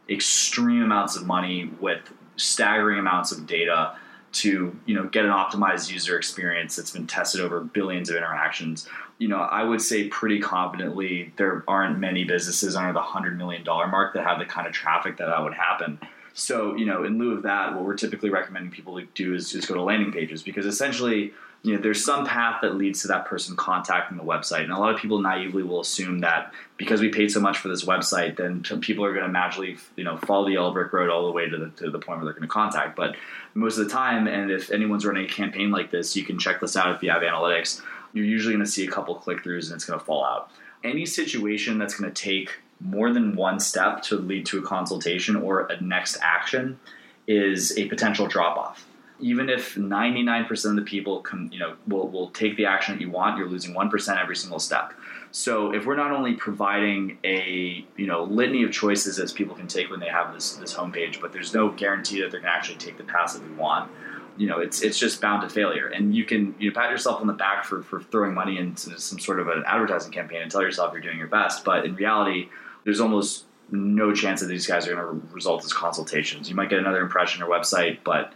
extreme 0.09 0.83
amounts 0.83 1.17
of 1.17 1.27
money 1.27 1.71
with 1.81 2.13
staggering 2.37 2.99
amounts 2.99 3.33
of 3.33 3.47
data 3.47 3.97
to 4.33 4.77
you 4.85 4.95
know 4.95 5.05
get 5.05 5.25
an 5.25 5.31
optimized 5.31 5.91
user 5.91 6.17
experience 6.17 6.77
that's 6.77 6.91
been 6.91 7.07
tested 7.07 7.41
over 7.41 7.61
billions 7.61 8.11
of 8.11 8.17
interactions. 8.17 8.89
You 9.19 9.29
know 9.29 9.39
i 9.39 9.63
would 9.63 9.81
say 9.81 10.09
pretty 10.09 10.41
confidently 10.41 11.33
there 11.37 11.65
aren't 11.69 11.99
many 11.99 12.25
businesses 12.25 12.75
under 12.75 12.93
the 12.93 13.01
$100 13.01 13.37
million 13.37 13.65
mark 13.65 14.15
that 14.15 14.25
have 14.25 14.39
the 14.41 14.45
kind 14.45 14.67
of 14.67 14.73
traffic 14.73 15.17
that 15.19 15.27
that 15.27 15.43
would 15.43 15.55
happen. 15.55 16.01
So 16.33 16.75
you 16.75 16.85
know 16.85 17.05
in 17.05 17.19
lieu 17.19 17.33
of 17.37 17.43
that 17.45 17.75
what 17.75 17.85
we're 17.85 17.97
typically 17.97 18.31
recommending 18.31 18.73
people 18.73 18.99
to 18.99 19.07
do 19.15 19.35
is 19.35 19.53
just 19.53 19.69
go 19.69 19.75
to 19.75 19.83
landing 19.83 20.13
pages 20.13 20.43
because 20.43 20.67
essentially 20.67 21.33
you 21.65 21.75
know, 21.75 21.81
there's 21.81 22.05
some 22.05 22.27
path 22.27 22.61
that 22.61 22.77
leads 22.77 23.01
to 23.03 23.09
that 23.09 23.25
person 23.25 23.57
contacting 23.57 24.19
the 24.19 24.23
website. 24.23 24.65
And 24.65 24.71
a 24.71 24.79
lot 24.79 24.95
of 24.95 25.01
people 25.01 25.23
naively 25.23 25.63
will 25.63 25.81
assume 25.81 26.19
that 26.19 26.53
because 26.77 27.01
we 27.01 27.09
paid 27.09 27.31
so 27.31 27.41
much 27.41 27.57
for 27.57 27.69
this 27.69 27.87
website, 27.87 28.37
then 28.37 28.63
people 28.83 29.03
are 29.03 29.15
going 29.15 29.25
to 29.25 29.33
magically, 29.33 29.79
you 29.97 30.05
know, 30.05 30.19
follow 30.19 30.45
the 30.45 30.53
yellow 30.53 30.75
brick 30.75 30.93
road 30.93 31.09
all 31.09 31.25
the 31.25 31.33
way 31.33 31.49
to 31.49 31.57
the, 31.57 31.71
to 31.83 31.91
the 31.91 31.99
point 31.99 32.19
where 32.19 32.27
they're 32.27 32.35
going 32.35 32.43
to 32.43 32.49
contact. 32.49 32.95
But 32.95 33.17
most 33.55 33.79
of 33.79 33.85
the 33.85 33.91
time, 33.91 34.27
and 34.27 34.51
if 34.51 34.71
anyone's 34.71 35.07
running 35.07 35.25
a 35.25 35.29
campaign 35.29 35.71
like 35.71 35.91
this, 35.91 36.15
you 36.15 36.23
can 36.23 36.39
check 36.39 36.61
this 36.61 36.77
out 36.77 36.95
if 36.95 37.03
you 37.03 37.11
have 37.11 37.23
analytics. 37.23 37.81
You're 38.13 38.27
usually 38.27 38.53
going 38.53 38.65
to 38.65 38.71
see 38.71 38.87
a 38.87 38.91
couple 38.91 39.15
click 39.15 39.43
throughs 39.43 39.69
and 39.69 39.77
it's 39.77 39.87
going 39.87 39.99
to 39.99 40.05
fall 40.05 40.23
out. 40.23 40.51
Any 40.85 41.07
situation 41.07 41.79
that's 41.79 41.99
going 41.99 42.13
to 42.13 42.23
take 42.23 42.59
more 42.79 43.11
than 43.11 43.37
one 43.37 43.59
step 43.59 44.03
to 44.03 44.19
lead 44.19 44.45
to 44.47 44.59
a 44.59 44.63
consultation 44.63 45.35
or 45.35 45.61
a 45.69 45.81
next 45.81 46.19
action 46.21 46.79
is 47.27 47.79
a 47.79 47.89
potential 47.89 48.27
drop 48.27 48.59
off 48.59 48.87
even 49.21 49.49
if 49.49 49.77
99% 49.77 50.65
of 50.71 50.77
the 50.77 50.83
people 50.83 51.21
come, 51.21 51.49
you 51.53 51.59
know, 51.59 51.77
will, 51.87 52.09
will 52.09 52.31
take 52.31 52.57
the 52.57 52.67
action 52.67 52.95
that 52.95 53.01
you 53.01 53.11
want, 53.11 53.39
you're 53.39 53.49
losing 53.49 53.75
1% 53.75 54.23
every 54.23 54.37
single 54.37 54.59
step. 54.59 54.93
So 55.31 55.73
if 55.73 55.85
we're 55.85 55.97
not 55.97 56.13
only 56.13 56.35
providing 56.35 57.19
a 57.25 57.85
you 57.97 58.07
know 58.07 58.23
litany 58.23 58.63
of 58.63 58.71
choices 58.71 59.19
as 59.19 59.33
people 59.33 59.57
can 59.57 59.67
take 59.67 59.91
when 59.91 59.99
they 59.99 60.09
have 60.09 60.33
this 60.33 60.53
this 60.55 60.73
homepage, 60.73 61.21
but 61.21 61.33
there's 61.33 61.53
no 61.53 61.71
guarantee 61.71 62.21
that 62.21 62.31
they're 62.31 62.41
going 62.41 62.53
to 62.53 62.57
actually 62.57 62.79
take 62.79 62.99
the 62.99 63.05
path 63.05 63.35
that 63.35 63.43
we 63.43 63.53
want. 63.57 63.91
you 64.37 64.47
know 64.47 64.61
it's 64.61 64.83
it's 64.83 64.97
just 64.97 65.21
bound 65.21 65.43
to 65.43 65.53
failure. 65.53 65.89
And 65.89 66.15
you 66.15 66.25
can 66.25 66.55
you 66.61 66.71
know, 66.71 66.81
pat 66.81 66.91
yourself 66.91 67.21
on 67.21 67.27
the 67.27 67.33
back 67.33 67.65
for 67.65 67.83
for 67.83 68.01
throwing 68.01 68.33
money 68.33 68.59
into 68.59 68.97
some 69.01 69.19
sort 69.19 69.41
of 69.41 69.49
an 69.49 69.65
advertising 69.67 70.13
campaign 70.13 70.41
and 70.41 70.51
tell 70.53 70.63
yourself 70.63 70.93
you're 70.93 71.03
doing 71.03 71.19
your 71.19 71.27
best. 71.27 71.65
But 71.65 71.85
in 71.85 71.97
reality, 71.97 72.49
there's 72.85 73.01
almost 73.01 73.45
no 73.73 74.13
chance 74.15 74.41
that 74.41 74.47
these 74.47 74.69
guys 74.69 74.87
are 74.87 74.95
going 74.95 75.05
to 75.05 75.35
result 75.35 75.65
as 75.65 75.73
consultations. 75.73 76.49
You 76.49 76.55
might 76.55 76.71
get 76.71 76.79
another 76.79 77.01
impression 77.01 77.43
or 77.43 77.49
website, 77.49 77.99
but 78.05 78.33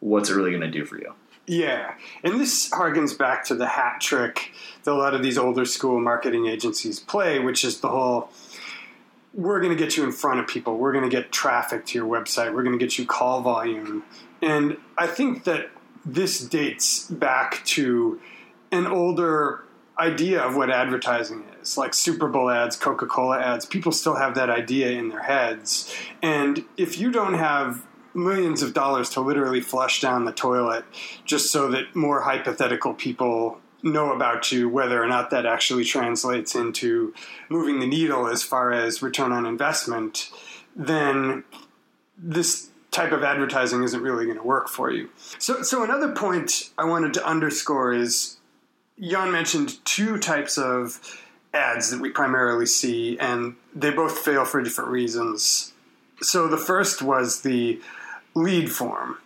what's 0.00 0.30
it 0.30 0.34
really 0.34 0.50
going 0.50 0.62
to 0.62 0.70
do 0.70 0.84
for 0.84 0.98
you? 0.98 1.14
Yeah, 1.46 1.94
and 2.22 2.40
this 2.40 2.70
harkens 2.70 3.16
back 3.16 3.44
to 3.46 3.54
the 3.54 3.66
hat 3.66 4.00
trick 4.00 4.52
that 4.84 4.92
a 4.92 4.94
lot 4.94 5.14
of 5.14 5.22
these 5.22 5.38
older 5.38 5.64
school 5.64 6.00
marketing 6.00 6.46
agencies 6.46 7.00
play, 7.00 7.38
which 7.38 7.64
is 7.64 7.80
the 7.80 7.88
whole 7.88 8.30
we're 9.32 9.60
going 9.60 9.76
to 9.76 9.82
get 9.82 9.96
you 9.96 10.04
in 10.04 10.12
front 10.12 10.40
of 10.40 10.46
people, 10.46 10.76
we're 10.76 10.92
going 10.92 11.08
to 11.08 11.10
get 11.10 11.30
traffic 11.30 11.86
to 11.86 11.98
your 11.98 12.08
website, 12.08 12.52
we're 12.54 12.62
going 12.62 12.78
to 12.78 12.84
get 12.84 12.98
you 12.98 13.06
call 13.06 13.40
volume. 13.42 14.02
And 14.42 14.76
I 14.98 15.06
think 15.06 15.44
that 15.44 15.70
this 16.04 16.40
dates 16.40 17.06
back 17.08 17.64
to 17.66 18.20
an 18.72 18.86
older 18.86 19.64
idea 19.98 20.40
of 20.40 20.56
what 20.56 20.70
advertising 20.70 21.44
is, 21.60 21.76
like 21.76 21.94
Super 21.94 22.26
Bowl 22.26 22.50
ads, 22.50 22.76
Coca 22.76 23.06
Cola 23.06 23.38
ads. 23.38 23.66
People 23.66 23.92
still 23.92 24.14
have 24.14 24.34
that 24.34 24.50
idea 24.50 24.90
in 24.90 25.10
their 25.10 25.22
heads. 25.22 25.94
And 26.22 26.64
if 26.76 26.98
you 26.98 27.12
don't 27.12 27.34
have 27.34 27.86
millions 28.14 28.62
of 28.62 28.74
dollars 28.74 29.10
to 29.10 29.20
literally 29.20 29.60
flush 29.60 30.00
down 30.00 30.24
the 30.24 30.32
toilet 30.32 30.84
just 31.24 31.50
so 31.50 31.68
that 31.68 31.94
more 31.94 32.22
hypothetical 32.22 32.94
people 32.94 33.60
know 33.82 34.12
about 34.12 34.52
you, 34.52 34.68
whether 34.68 35.02
or 35.02 35.06
not 35.06 35.30
that 35.30 35.46
actually 35.46 35.84
translates 35.84 36.54
into 36.54 37.14
moving 37.48 37.80
the 37.80 37.86
needle 37.86 38.26
as 38.26 38.42
far 38.42 38.72
as 38.72 39.02
return 39.02 39.32
on 39.32 39.46
investment, 39.46 40.30
then 40.76 41.44
this 42.16 42.68
type 42.90 43.12
of 43.12 43.22
advertising 43.22 43.82
isn't 43.82 44.02
really 44.02 44.24
going 44.24 44.36
to 44.36 44.42
work 44.42 44.68
for 44.68 44.90
you. 44.90 45.08
So, 45.38 45.62
so 45.62 45.82
another 45.82 46.12
point 46.12 46.70
I 46.76 46.84
wanted 46.84 47.14
to 47.14 47.26
underscore 47.26 47.92
is 47.92 48.36
Jan 49.00 49.32
mentioned 49.32 49.84
two 49.84 50.18
types 50.18 50.58
of 50.58 51.00
ads 51.54 51.90
that 51.90 52.00
we 52.00 52.10
primarily 52.10 52.66
see, 52.66 53.18
and 53.18 53.56
they 53.74 53.90
both 53.90 54.18
fail 54.18 54.44
for 54.44 54.62
different 54.62 54.90
reasons. 54.90 55.72
So 56.20 56.48
the 56.48 56.58
first 56.58 57.00
was 57.00 57.42
the 57.42 57.80
lead 58.34 58.70
form, 58.70 59.18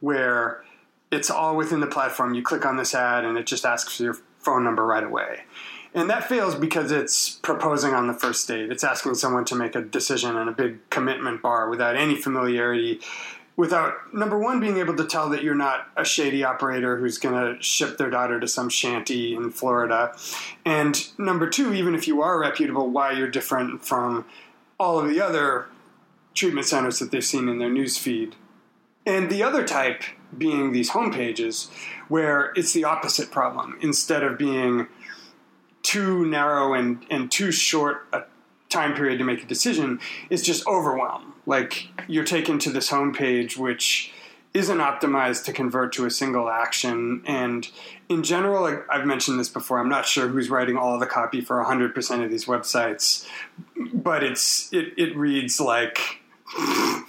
where 0.00 0.64
it's 1.10 1.30
all 1.30 1.56
within 1.56 1.80
the 1.80 1.86
platform. 1.86 2.34
You 2.34 2.42
click 2.42 2.66
on 2.66 2.76
this 2.76 2.94
ad, 2.94 3.24
and 3.24 3.38
it 3.38 3.46
just 3.46 3.64
asks 3.64 3.96
for 3.96 4.02
your 4.02 4.18
phone 4.38 4.64
number 4.64 4.84
right 4.84 5.04
away. 5.04 5.40
And 5.94 6.10
that 6.10 6.28
fails 6.28 6.54
because 6.54 6.92
it's 6.92 7.30
proposing 7.30 7.94
on 7.94 8.06
the 8.06 8.14
first 8.14 8.46
date. 8.46 8.70
It's 8.70 8.84
asking 8.84 9.14
someone 9.14 9.44
to 9.46 9.54
make 9.54 9.74
a 9.74 9.80
decision 9.80 10.36
and 10.36 10.48
a 10.48 10.52
big 10.52 10.88
commitment 10.90 11.40
bar 11.42 11.68
without 11.68 11.96
any 11.96 12.14
familiarity 12.14 13.00
without 13.58 14.14
number 14.14 14.38
one 14.38 14.60
being 14.60 14.76
able 14.78 14.94
to 14.94 15.04
tell 15.04 15.28
that 15.30 15.42
you're 15.42 15.52
not 15.52 15.88
a 15.96 16.04
shady 16.04 16.44
operator 16.44 16.96
who's 16.96 17.18
going 17.18 17.34
to 17.34 17.60
ship 17.60 17.98
their 17.98 18.08
daughter 18.08 18.38
to 18.38 18.46
some 18.46 18.68
shanty 18.68 19.34
in 19.34 19.50
Florida, 19.50 20.16
and 20.64 21.08
number 21.18 21.50
two, 21.50 21.74
even 21.74 21.94
if 21.94 22.06
you 22.06 22.22
are 22.22 22.38
reputable, 22.38 22.88
why 22.88 23.10
you're 23.10 23.28
different 23.28 23.84
from 23.84 24.24
all 24.78 25.00
of 25.00 25.08
the 25.10 25.20
other 25.20 25.66
treatment 26.34 26.68
centers 26.68 27.00
that 27.00 27.10
they've 27.10 27.24
seen 27.24 27.48
in 27.48 27.58
their 27.58 27.68
news 27.68 27.98
feed. 27.98 28.36
And 29.08 29.30
the 29.30 29.42
other 29.42 29.66
type 29.66 30.02
being 30.36 30.72
these 30.72 30.90
homepages 30.90 31.70
where 32.08 32.52
it's 32.56 32.74
the 32.74 32.84
opposite 32.84 33.30
problem. 33.30 33.78
Instead 33.80 34.22
of 34.22 34.36
being 34.36 34.86
too 35.82 36.26
narrow 36.26 36.74
and, 36.74 37.04
and 37.10 37.32
too 37.32 37.50
short 37.50 38.06
a 38.12 38.24
time 38.68 38.94
period 38.94 39.16
to 39.16 39.24
make 39.24 39.42
a 39.42 39.46
decision, 39.46 39.98
it's 40.28 40.42
just 40.42 40.66
overwhelm 40.66 41.32
like 41.46 41.88
you're 42.06 42.24
taken 42.24 42.58
to 42.58 42.70
this 42.70 42.90
homepage 42.90 43.56
which 43.56 44.12
isn't 44.52 44.78
optimized 44.78 45.46
to 45.46 45.54
convert 45.54 45.94
to 45.94 46.04
a 46.04 46.10
single 46.10 46.50
action. 46.50 47.22
And 47.24 47.66
in 48.10 48.22
general, 48.22 48.60
like 48.60 48.84
I've 48.90 49.06
mentioned 49.06 49.40
this 49.40 49.48
before, 49.48 49.78
I'm 49.78 49.88
not 49.88 50.04
sure 50.04 50.28
who's 50.28 50.50
writing 50.50 50.76
all 50.76 50.98
the 50.98 51.06
copy 51.06 51.40
for 51.40 51.64
100% 51.64 52.24
of 52.24 52.30
these 52.30 52.44
websites, 52.44 53.26
but 53.94 54.22
it's 54.22 54.70
it, 54.70 54.92
it 54.98 55.16
reads 55.16 55.60
like 55.60 56.20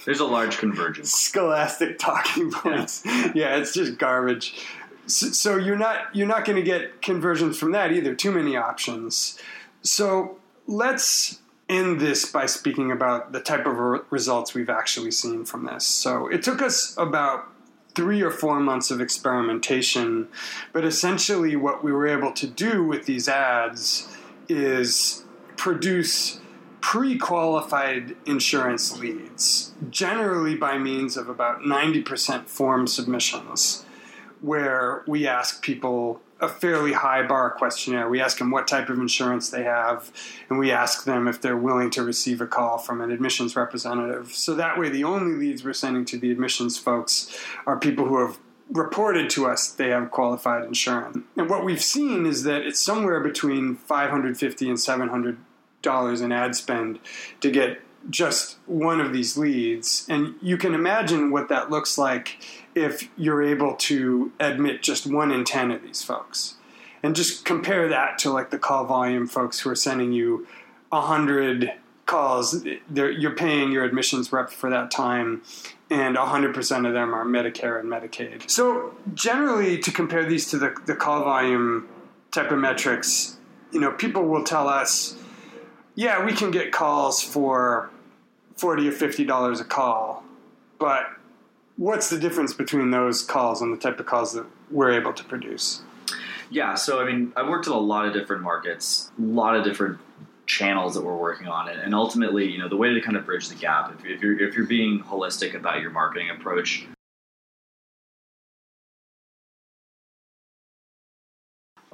there's 0.04 0.20
a 0.20 0.26
large 0.26 0.58
convergence. 0.58 1.12
Scholastic 1.12 1.98
talking 1.98 2.50
points. 2.50 3.02
Yeah, 3.04 3.32
yeah 3.34 3.56
it's 3.56 3.74
just 3.74 3.98
garbage. 3.98 4.66
So, 5.06 5.28
so 5.28 5.56
you're 5.56 5.78
not 5.78 6.14
you're 6.14 6.26
not 6.26 6.44
going 6.44 6.56
to 6.56 6.62
get 6.62 7.02
conversions 7.02 7.58
from 7.58 7.72
that 7.72 7.92
either. 7.92 8.14
Too 8.14 8.30
many 8.30 8.56
options. 8.56 9.38
So 9.82 10.38
let's 10.66 11.40
end 11.68 12.00
this 12.00 12.30
by 12.30 12.46
speaking 12.46 12.90
about 12.90 13.32
the 13.32 13.40
type 13.40 13.66
of 13.66 13.78
re- 13.78 14.00
results 14.10 14.54
we've 14.54 14.70
actually 14.70 15.12
seen 15.12 15.44
from 15.44 15.66
this. 15.66 15.86
So 15.86 16.26
it 16.28 16.42
took 16.42 16.60
us 16.60 16.94
about 16.98 17.46
three 17.94 18.22
or 18.22 18.30
four 18.30 18.60
months 18.60 18.90
of 18.90 19.00
experimentation, 19.00 20.28
but 20.72 20.84
essentially 20.84 21.56
what 21.56 21.82
we 21.82 21.92
were 21.92 22.06
able 22.06 22.32
to 22.32 22.46
do 22.46 22.84
with 22.84 23.06
these 23.06 23.28
ads 23.28 24.08
is 24.48 25.24
produce 25.56 26.39
pre 26.80 27.18
qualified 27.18 28.16
insurance 28.26 28.98
leads, 28.98 29.72
generally 29.90 30.54
by 30.54 30.78
means 30.78 31.16
of 31.16 31.28
about 31.28 31.60
90% 31.60 32.46
form 32.46 32.86
submissions, 32.86 33.84
where 34.40 35.02
we 35.06 35.26
ask 35.26 35.62
people 35.62 36.20
a 36.40 36.48
fairly 36.48 36.92
high 36.92 37.22
bar 37.22 37.50
questionnaire. 37.50 38.08
We 38.08 38.20
ask 38.20 38.38
them 38.38 38.50
what 38.50 38.66
type 38.66 38.88
of 38.88 38.98
insurance 38.98 39.50
they 39.50 39.64
have, 39.64 40.10
and 40.48 40.58
we 40.58 40.70
ask 40.70 41.04
them 41.04 41.28
if 41.28 41.40
they're 41.40 41.56
willing 41.56 41.90
to 41.90 42.02
receive 42.02 42.40
a 42.40 42.46
call 42.46 42.78
from 42.78 43.00
an 43.00 43.10
admissions 43.10 43.56
representative. 43.56 44.32
So 44.32 44.54
that 44.54 44.78
way, 44.78 44.88
the 44.88 45.04
only 45.04 45.36
leads 45.36 45.64
we're 45.64 45.74
sending 45.74 46.04
to 46.06 46.18
the 46.18 46.30
admissions 46.30 46.78
folks 46.78 47.36
are 47.66 47.78
people 47.78 48.06
who 48.06 48.26
have 48.26 48.38
reported 48.70 49.28
to 49.28 49.46
us 49.46 49.68
they 49.68 49.88
have 49.88 50.10
qualified 50.10 50.64
insurance. 50.64 51.18
And 51.36 51.50
what 51.50 51.64
we've 51.64 51.82
seen 51.82 52.24
is 52.24 52.44
that 52.44 52.62
it's 52.62 52.80
somewhere 52.80 53.20
between 53.20 53.76
550 53.76 54.68
and 54.68 54.78
700 54.78 55.38
dollars 55.82 56.20
in 56.20 56.32
ad 56.32 56.54
spend 56.54 56.98
to 57.40 57.50
get 57.50 57.80
just 58.08 58.56
one 58.66 59.00
of 59.00 59.12
these 59.12 59.36
leads. 59.36 60.06
And 60.08 60.34
you 60.40 60.56
can 60.56 60.74
imagine 60.74 61.30
what 61.30 61.48
that 61.48 61.70
looks 61.70 61.98
like 61.98 62.38
if 62.74 63.08
you're 63.16 63.42
able 63.42 63.74
to 63.74 64.32
admit 64.40 64.82
just 64.82 65.06
one 65.06 65.30
in 65.30 65.44
10 65.44 65.70
of 65.70 65.82
these 65.82 66.02
folks. 66.02 66.54
And 67.02 67.16
just 67.16 67.44
compare 67.44 67.88
that 67.88 68.18
to 68.20 68.30
like 68.30 68.50
the 68.50 68.58
call 68.58 68.84
volume 68.84 69.26
folks 69.26 69.60
who 69.60 69.70
are 69.70 69.76
sending 69.76 70.12
you 70.12 70.46
100 70.90 71.72
calls. 72.10 72.64
They're, 72.90 73.10
you're 73.10 73.34
paying 73.34 73.72
your 73.72 73.84
admissions 73.84 74.32
rep 74.32 74.50
for 74.50 74.68
that 74.68 74.90
time, 74.90 75.42
and 75.88 76.16
100% 76.16 76.86
of 76.86 76.92
them 76.92 77.14
are 77.14 77.24
Medicare 77.24 77.78
and 77.80 77.88
Medicaid. 77.88 78.50
So, 78.50 78.94
generally, 79.14 79.78
to 79.78 79.92
compare 79.92 80.28
these 80.28 80.50
to 80.50 80.58
the, 80.58 80.74
the 80.86 80.96
call 80.96 81.22
volume 81.22 81.88
type 82.32 82.50
of 82.50 82.58
metrics, 82.58 83.38
you 83.72 83.80
know, 83.80 83.92
people 83.92 84.24
will 84.24 84.44
tell 84.44 84.68
us, 84.68 85.16
yeah, 86.00 86.24
we 86.24 86.32
can 86.32 86.50
get 86.50 86.72
calls 86.72 87.22
for 87.22 87.90
40 88.56 88.88
or 88.88 88.92
$50 88.92 89.60
a 89.60 89.64
call, 89.64 90.24
but 90.78 91.04
what's 91.76 92.08
the 92.08 92.18
difference 92.18 92.54
between 92.54 92.90
those 92.90 93.20
calls 93.20 93.60
and 93.60 93.70
the 93.70 93.76
type 93.76 94.00
of 94.00 94.06
calls 94.06 94.32
that 94.32 94.46
we're 94.70 94.92
able 94.92 95.12
to 95.12 95.22
produce? 95.22 95.82
Yeah, 96.48 96.74
so 96.74 97.02
I 97.02 97.04
mean, 97.04 97.34
I've 97.36 97.48
worked 97.48 97.66
in 97.66 97.74
a 97.74 97.78
lot 97.78 98.06
of 98.06 98.14
different 98.14 98.42
markets, 98.42 99.12
a 99.18 99.22
lot 99.22 99.56
of 99.56 99.62
different 99.62 99.98
channels 100.46 100.94
that 100.94 101.04
we're 101.04 101.18
working 101.18 101.48
on, 101.48 101.68
and 101.68 101.94
ultimately, 101.94 102.50
you 102.50 102.56
know, 102.56 102.68
the 102.70 102.78
way 102.78 102.94
to 102.94 103.00
kind 103.02 103.18
of 103.18 103.26
bridge 103.26 103.50
the 103.50 103.54
gap, 103.54 103.94
if, 103.98 104.06
if 104.06 104.22
you're 104.22 104.40
if 104.40 104.56
you're 104.56 104.66
being 104.66 105.00
holistic 105.00 105.54
about 105.54 105.82
your 105.82 105.90
marketing 105.90 106.30
approach, 106.30 106.86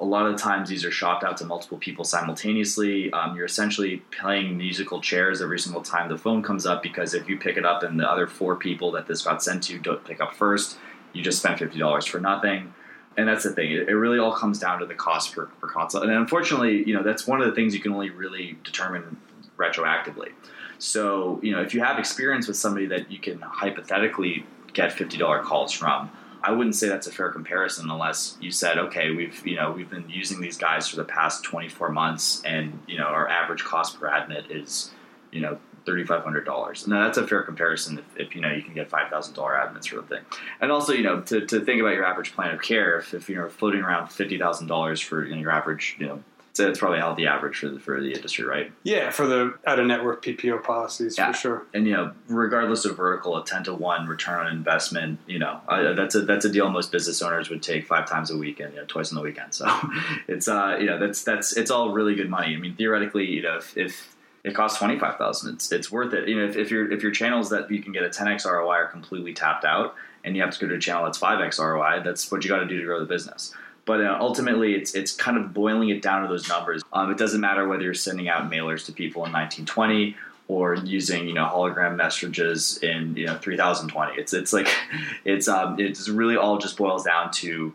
lot 0.06 0.26
of 0.26 0.36
times 0.36 0.68
these 0.68 0.84
are 0.84 0.90
shopped 0.90 1.24
out 1.24 1.36
to 1.38 1.44
multiple 1.44 1.78
people 1.78 2.04
simultaneously. 2.04 3.12
Um, 3.12 3.36
you're 3.36 3.46
essentially 3.46 3.98
playing 4.18 4.56
musical 4.56 5.00
chairs 5.00 5.42
every 5.42 5.58
single 5.58 5.82
time 5.82 6.08
the 6.08 6.18
phone 6.18 6.42
comes 6.42 6.66
up 6.66 6.82
because 6.82 7.14
if 7.14 7.28
you 7.28 7.38
pick 7.38 7.56
it 7.56 7.64
up 7.64 7.82
and 7.82 7.98
the 7.98 8.10
other 8.10 8.26
four 8.26 8.56
people 8.56 8.92
that 8.92 9.06
this 9.06 9.22
got 9.22 9.42
sent 9.42 9.64
to 9.64 9.78
don't 9.78 10.04
pick 10.04 10.20
up 10.20 10.34
first, 10.34 10.78
you 11.12 11.22
just 11.22 11.38
spent 11.38 11.58
fifty 11.58 11.78
dollars 11.78 12.06
for 12.06 12.20
nothing. 12.20 12.72
And 13.16 13.26
that's 13.26 13.44
the 13.44 13.52
thing; 13.52 13.72
it, 13.72 13.88
it 13.88 13.96
really 13.96 14.18
all 14.18 14.32
comes 14.32 14.58
down 14.58 14.80
to 14.80 14.86
the 14.86 14.94
cost 14.94 15.34
per, 15.34 15.46
per 15.46 15.68
consult. 15.68 16.04
And 16.04 16.12
unfortunately, 16.12 16.84
you 16.86 16.94
know 16.94 17.02
that's 17.02 17.26
one 17.26 17.40
of 17.40 17.46
the 17.46 17.54
things 17.54 17.74
you 17.74 17.80
can 17.80 17.92
only 17.92 18.10
really 18.10 18.58
determine 18.64 19.16
retroactively. 19.56 20.32
So, 20.78 21.40
you 21.42 21.52
know, 21.52 21.62
if 21.62 21.72
you 21.72 21.80
have 21.80 21.98
experience 21.98 22.46
with 22.46 22.56
somebody 22.56 22.86
that 22.86 23.10
you 23.10 23.18
can 23.18 23.40
hypothetically 23.40 24.44
get 24.72 24.92
fifty 24.92 25.16
dollar 25.16 25.42
calls 25.42 25.72
from 25.72 26.10
I 26.46 26.52
wouldn't 26.52 26.76
say 26.76 26.88
that's 26.88 27.08
a 27.08 27.12
fair 27.12 27.30
comparison 27.30 27.90
unless 27.90 28.38
you 28.40 28.52
said, 28.52 28.78
okay, 28.78 29.10
we've 29.10 29.44
you 29.44 29.56
know 29.56 29.72
we've 29.72 29.90
been 29.90 30.08
using 30.08 30.40
these 30.40 30.56
guys 30.56 30.86
for 30.86 30.94
the 30.94 31.04
past 31.04 31.42
24 31.42 31.90
months, 31.90 32.40
and 32.44 32.78
you 32.86 32.98
know 32.98 33.06
our 33.06 33.28
average 33.28 33.64
cost 33.64 33.98
per 33.98 34.06
admit 34.06 34.50
is 34.50 34.92
you 35.32 35.40
know 35.40 35.58
$3,500. 35.86 36.86
Now 36.86 37.04
that's 37.04 37.18
a 37.18 37.26
fair 37.26 37.42
comparison 37.42 37.98
if, 37.98 38.28
if, 38.28 38.34
you 38.34 38.40
know 38.40 38.52
you 38.52 38.62
can 38.62 38.74
get 38.74 38.90
$5,000 38.90 39.66
admits 39.66 39.86
for 39.86 39.96
the 39.96 40.02
thing. 40.02 40.24
And 40.60 40.70
also, 40.70 40.92
you 40.92 41.02
know, 41.02 41.20
to, 41.22 41.46
to 41.46 41.64
think 41.64 41.80
about 41.80 41.94
your 41.94 42.04
average 42.04 42.34
plan 42.34 42.54
of 42.54 42.62
care, 42.62 42.98
if, 42.98 43.14
if 43.14 43.28
you're 43.28 43.48
floating 43.48 43.82
around 43.82 44.08
$50,000 44.08 45.04
for 45.04 45.24
you 45.24 45.34
know, 45.34 45.40
your 45.40 45.52
average, 45.52 45.96
you 45.98 46.06
know, 46.06 46.22
So 46.56 46.66
it's 46.70 46.78
probably 46.78 47.00
a 47.00 47.02
healthy 47.02 47.26
average 47.26 47.58
for 47.58 47.68
the, 47.68 47.78
for 47.78 48.00
the 48.00 48.12
industry, 48.14 48.42
right? 48.46 48.72
Yeah, 48.82 49.10
for 49.10 49.26
the 49.26 49.58
out 49.66 49.78
of 49.78 49.86
network 49.86 50.24
PPO 50.24 50.62
policies 50.64 51.18
Yeah. 51.18 51.30
for 51.30 51.36
sure. 51.36 51.62
And 51.74 51.86
you 51.86 51.92
know, 51.92 52.12
regardless 52.28 52.86
of 52.86 52.96
vertical, 52.96 53.36
a 53.36 53.44
ten 53.44 53.62
to 53.64 53.74
one 53.74 54.06
return 54.06 54.46
on 54.46 54.50
investment, 54.50 55.18
you 55.26 55.38
know, 55.38 55.60
uh, 55.68 55.92
that's 55.92 56.14
a 56.14 56.22
that's 56.22 56.46
a 56.46 56.48
deal 56.48 56.70
most 56.70 56.90
business 56.90 57.20
owners 57.20 57.50
would 57.50 57.62
take 57.62 57.84
five 57.86 58.08
times 58.08 58.30
a 58.30 58.38
week 58.38 58.58
and 58.60 58.72
you 58.72 58.80
know 58.80 58.86
twice 58.86 59.12
on 59.12 59.16
the 59.16 59.20
weekend. 59.20 59.52
So 59.52 59.66
it's 60.28 60.48
uh 60.48 60.78
you 60.80 60.86
know 60.86 60.98
that's 60.98 61.24
that's 61.24 61.54
it's 61.58 61.70
all 61.70 61.90
really 61.90 62.14
good 62.14 62.30
money. 62.30 62.54
I 62.54 62.56
mean, 62.56 62.74
theoretically, 62.74 63.26
you 63.26 63.42
know, 63.42 63.58
if, 63.58 63.76
if 63.76 64.16
it 64.42 64.54
costs 64.54 64.78
twenty 64.78 64.98
five 64.98 65.18
thousand, 65.18 65.56
it's 65.56 65.70
it's 65.70 65.92
worth 65.92 66.14
it. 66.14 66.26
You 66.26 66.36
know, 66.38 66.46
if, 66.46 66.56
if 66.56 66.70
your 66.70 66.90
if 66.90 67.02
your 67.02 67.12
channels 67.12 67.50
that 67.50 67.70
you 67.70 67.82
can 67.82 67.92
get 67.92 68.02
a 68.02 68.08
ten 68.08 68.28
x 68.28 68.46
ROI 68.46 68.76
are 68.76 68.86
completely 68.86 69.34
tapped 69.34 69.66
out, 69.66 69.94
and 70.24 70.34
you 70.34 70.40
have 70.40 70.54
to 70.54 70.58
go 70.58 70.68
to 70.68 70.76
a 70.76 70.80
channel 70.80 71.04
that's 71.04 71.18
five 71.18 71.42
x 71.42 71.58
ROI, 71.58 72.00
that's 72.02 72.32
what 72.32 72.44
you 72.44 72.48
got 72.48 72.60
to 72.60 72.66
do 72.66 72.78
to 72.78 72.84
grow 72.86 72.98
the 72.98 73.04
business. 73.04 73.52
But 73.86 74.02
uh, 74.02 74.18
ultimately, 74.20 74.74
it's 74.74 74.94
it's 74.94 75.12
kind 75.12 75.38
of 75.38 75.54
boiling 75.54 75.88
it 75.88 76.02
down 76.02 76.22
to 76.22 76.28
those 76.28 76.48
numbers. 76.48 76.82
Um, 76.92 77.10
it 77.10 77.16
doesn't 77.16 77.40
matter 77.40 77.66
whether 77.66 77.84
you're 77.84 77.94
sending 77.94 78.28
out 78.28 78.50
mailers 78.50 78.84
to 78.86 78.92
people 78.92 79.24
in 79.24 79.32
1920 79.32 80.16
or 80.48 80.74
using 80.74 81.26
you 81.26 81.34
know 81.34 81.44
hologram 81.44 81.96
messages 81.96 82.78
in 82.82 83.16
you 83.16 83.26
know 83.26 83.38
3020. 83.38 84.20
It's 84.20 84.34
it's 84.34 84.52
like 84.52 84.68
it's 85.24 85.48
um 85.48 85.78
it's 85.78 86.08
really 86.08 86.36
all 86.36 86.58
just 86.58 86.76
boils 86.76 87.04
down 87.04 87.30
to 87.32 87.72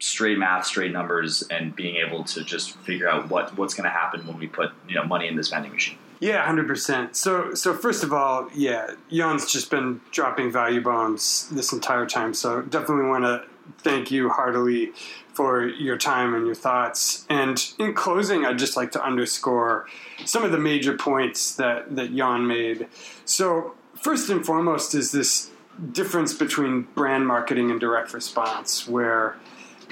straight 0.00 0.38
math, 0.38 0.66
straight 0.66 0.92
numbers, 0.92 1.42
and 1.50 1.74
being 1.74 1.96
able 1.96 2.24
to 2.24 2.44
just 2.44 2.76
figure 2.78 3.08
out 3.08 3.30
what 3.30 3.56
what's 3.56 3.74
going 3.74 3.84
to 3.84 3.90
happen 3.90 4.26
when 4.26 4.38
we 4.38 4.46
put 4.46 4.70
you 4.88 4.94
know 4.94 5.04
money 5.04 5.26
in 5.28 5.36
this 5.36 5.48
vending 5.48 5.72
machine. 5.72 5.98
Yeah, 6.20 6.44
hundred 6.44 6.66
percent. 6.66 7.16
So, 7.16 7.54
so 7.54 7.74
first 7.74 8.02
of 8.02 8.12
all, 8.12 8.48
yeah, 8.54 8.92
Jan's 9.10 9.50
just 9.52 9.70
been 9.70 10.00
dropping 10.10 10.52
value 10.52 10.80
bombs 10.80 11.48
this 11.50 11.72
entire 11.72 12.06
time. 12.06 12.34
So, 12.34 12.62
definitely 12.62 13.06
want 13.06 13.24
to 13.24 13.44
thank 13.78 14.10
you 14.10 14.28
heartily 14.28 14.92
for 15.34 15.66
your 15.66 15.98
time 15.98 16.34
and 16.34 16.46
your 16.46 16.54
thoughts. 16.54 17.26
And 17.28 17.62
in 17.78 17.92
closing, 17.92 18.46
I'd 18.46 18.58
just 18.58 18.76
like 18.76 18.92
to 18.92 19.04
underscore 19.04 19.86
some 20.24 20.44
of 20.44 20.52
the 20.52 20.58
major 20.58 20.96
points 20.96 21.54
that 21.56 21.94
that 21.96 22.14
Jan 22.14 22.46
made. 22.46 22.88
So, 23.24 23.74
first 23.94 24.30
and 24.30 24.44
foremost, 24.46 24.94
is 24.94 25.12
this 25.12 25.50
difference 25.92 26.32
between 26.32 26.82
brand 26.94 27.26
marketing 27.26 27.70
and 27.70 27.80
direct 27.80 28.14
response, 28.14 28.88
where 28.88 29.36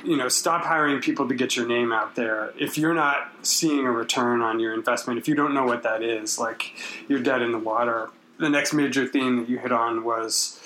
you 0.05 0.17
know, 0.17 0.29
stop 0.29 0.65
hiring 0.65 1.01
people 1.01 1.29
to 1.29 1.35
get 1.35 1.57
your 1.57 1.67
name 1.67 1.93
out 1.93 2.15
there. 2.15 2.53
If 2.59 2.77
you're 2.77 2.95
not 2.95 3.31
seeing 3.43 3.87
a 3.87 3.91
return 3.91 4.43
on 4.43 4.59
your 4.61 4.75
investment, 4.75 5.19
if 5.19 5.29
you 5.29 5.35
don't 5.35 5.55
know 5.55 5.65
what 5.65 5.83
that 5.85 6.03
is, 6.03 6.39
like 6.39 6.73
you're 7.09 7.21
dead 7.21 7.43
in 7.43 7.53
the 7.53 7.59
water. 7.59 8.11
The 8.39 8.49
next 8.49 8.73
major 8.73 9.07
theme 9.07 9.39
that 9.39 9.49
you 9.49 9.59
hit 9.59 9.71
on 9.71 10.05
was 10.05 10.61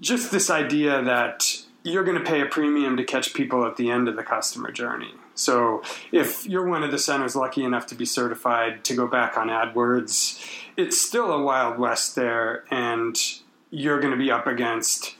just 0.00 0.30
this 0.30 0.50
idea 0.50 1.02
that 1.02 1.62
you're 1.86 2.02
going 2.02 2.18
to 2.18 2.24
pay 2.24 2.40
a 2.40 2.46
premium 2.46 2.96
to 2.96 3.04
catch 3.04 3.32
people 3.32 3.64
at 3.64 3.76
the 3.76 3.90
end 3.90 4.08
of 4.08 4.16
the 4.16 4.24
customer 4.24 4.72
journey. 4.72 5.14
So 5.36 5.82
if 6.10 6.44
you're 6.44 6.66
one 6.66 6.82
of 6.82 6.90
the 6.90 6.98
centers 6.98 7.36
lucky 7.36 7.62
enough 7.62 7.86
to 7.86 7.94
be 7.94 8.04
certified 8.04 8.82
to 8.84 8.96
go 8.96 9.06
back 9.06 9.38
on 9.38 9.48
AdWords, 9.48 10.44
it's 10.76 11.00
still 11.00 11.32
a 11.32 11.40
wild 11.40 11.78
west 11.78 12.16
there, 12.16 12.64
and 12.72 13.16
you're 13.70 14.00
going 14.00 14.10
to 14.10 14.18
be 14.18 14.32
up 14.32 14.48
against 14.48 15.14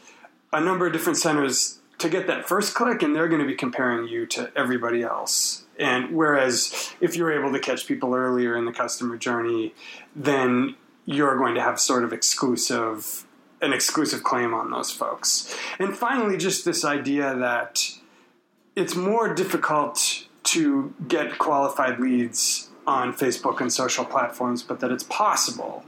a 0.53 0.61
number 0.61 0.89
of 0.89 0.93
different 0.93 1.19
centers 1.19 1.79
to 1.99 2.09
get 2.09 2.27
that 2.27 2.49
first 2.49 2.75
click, 2.75 3.01
and 3.01 3.15
they're 3.15 3.29
going 3.29 3.41
to 3.41 3.47
be 3.47 3.55
comparing 3.55 4.09
you 4.09 4.27
to 4.27 4.51
everybody 4.57 5.03
else. 5.03 5.65
And 5.79 6.17
whereas 6.17 6.93
if 7.01 7.15
you're 7.15 7.33
able 7.33 7.53
to 7.53 7.61
catch 7.61 7.87
people 7.87 8.13
earlier 8.13 8.57
in 8.57 8.65
the 8.65 8.73
customer 8.73 9.17
journey, 9.17 9.73
then 10.17 10.75
you're 11.05 11.37
going 11.37 11.55
to 11.55 11.61
have 11.61 11.79
sort 11.79 12.03
of 12.03 12.13
exclusive 12.13 13.26
an 13.63 13.73
exclusive 13.73 14.23
claim 14.23 14.53
on 14.55 14.71
those 14.71 14.91
folks. 14.91 15.57
And 15.79 15.97
finally, 15.97 16.37
just 16.37 16.65
this 16.65 16.85
idea 16.85 17.35
that 17.37 17.91
it's 18.75 18.95
more 18.95 19.33
difficult 19.33 20.27
to 20.45 20.95
get 21.09 21.39
qualified 21.39 21.99
leads 21.99 22.71
on 22.87 23.13
Facebook 23.13 23.61
and 23.61 23.73
social 23.73 24.05
platforms, 24.05 24.63
but 24.63 24.81
that 24.81 24.93
it's 24.93 25.05
possible. 25.05 25.85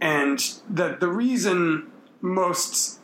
And 0.00 0.38
that 0.70 1.00
the 1.00 1.08
reason 1.08 1.90
most 2.20 2.98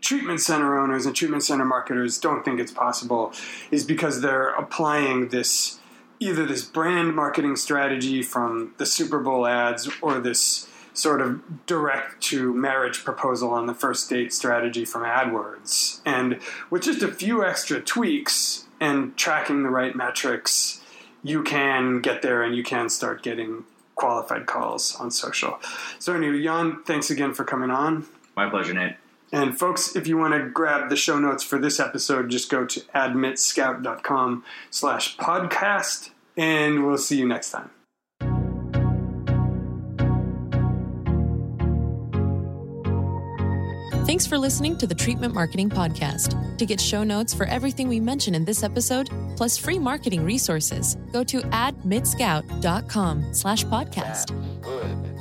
treatment 0.00 0.40
center 0.40 0.78
owners 0.78 1.06
and 1.06 1.14
treatment 1.14 1.42
center 1.42 1.64
marketers 1.64 2.18
don't 2.18 2.44
think 2.44 2.60
it's 2.60 2.72
possible 2.72 3.32
is 3.70 3.84
because 3.84 4.20
they're 4.20 4.50
applying 4.50 5.28
this 5.28 5.78
either 6.18 6.44
this 6.44 6.62
brand 6.62 7.16
marketing 7.16 7.56
strategy 7.56 8.22
from 8.22 8.74
the 8.76 8.84
Super 8.84 9.18
Bowl 9.18 9.46
ads 9.46 9.88
or 10.02 10.20
this 10.20 10.68
sort 10.92 11.20
of 11.20 11.66
direct 11.66 12.20
to 12.24 12.52
marriage 12.52 13.04
proposal 13.04 13.50
on 13.50 13.66
the 13.66 13.74
first 13.74 14.08
date 14.10 14.32
strategy 14.32 14.84
from 14.84 15.02
AdWords. 15.02 16.00
And 16.04 16.40
with 16.68 16.82
just 16.82 17.02
a 17.02 17.12
few 17.12 17.44
extra 17.44 17.80
tweaks 17.80 18.66
and 18.80 19.16
tracking 19.16 19.62
the 19.62 19.70
right 19.70 19.94
metrics, 19.94 20.80
you 21.22 21.42
can 21.42 22.00
get 22.00 22.22
there 22.22 22.42
and 22.42 22.54
you 22.54 22.62
can 22.62 22.88
start 22.88 23.22
getting 23.22 23.64
qualified 23.94 24.46
calls 24.46 24.96
on 24.96 25.10
social. 25.10 25.60
So 25.98 26.14
anyway, 26.14 26.42
Jan, 26.42 26.82
thanks 26.84 27.10
again 27.10 27.34
for 27.34 27.44
coming 27.44 27.70
on. 27.70 28.06
My 28.36 28.48
pleasure, 28.48 28.72
Nate. 28.72 28.96
And 29.32 29.56
folks, 29.56 29.94
if 29.94 30.08
you 30.08 30.16
want 30.16 30.34
to 30.34 30.48
grab 30.48 30.88
the 30.88 30.96
show 30.96 31.18
notes 31.18 31.44
for 31.44 31.58
this 31.58 31.78
episode, 31.78 32.30
just 32.30 32.50
go 32.50 32.64
to 32.64 32.80
admitscout.com 32.80 34.44
slash 34.70 35.16
podcast, 35.18 36.10
and 36.36 36.84
we'll 36.84 36.98
see 36.98 37.18
you 37.18 37.28
next 37.28 37.50
time. 37.50 37.70
Thanks 44.20 44.28
for 44.28 44.36
listening 44.36 44.76
to 44.76 44.86
the 44.86 44.94
Treatment 44.94 45.32
Marketing 45.32 45.70
Podcast. 45.70 46.58
To 46.58 46.66
get 46.66 46.78
show 46.78 47.02
notes 47.02 47.32
for 47.32 47.46
everything 47.46 47.88
we 47.88 48.00
mention 48.00 48.34
in 48.34 48.44
this 48.44 48.62
episode, 48.62 49.08
plus 49.34 49.56
free 49.56 49.78
marketing 49.78 50.26
resources, 50.26 50.98
go 51.10 51.24
to 51.24 51.40
admitscout.com 51.40 53.32
slash 53.32 53.64
podcast. 53.64 55.19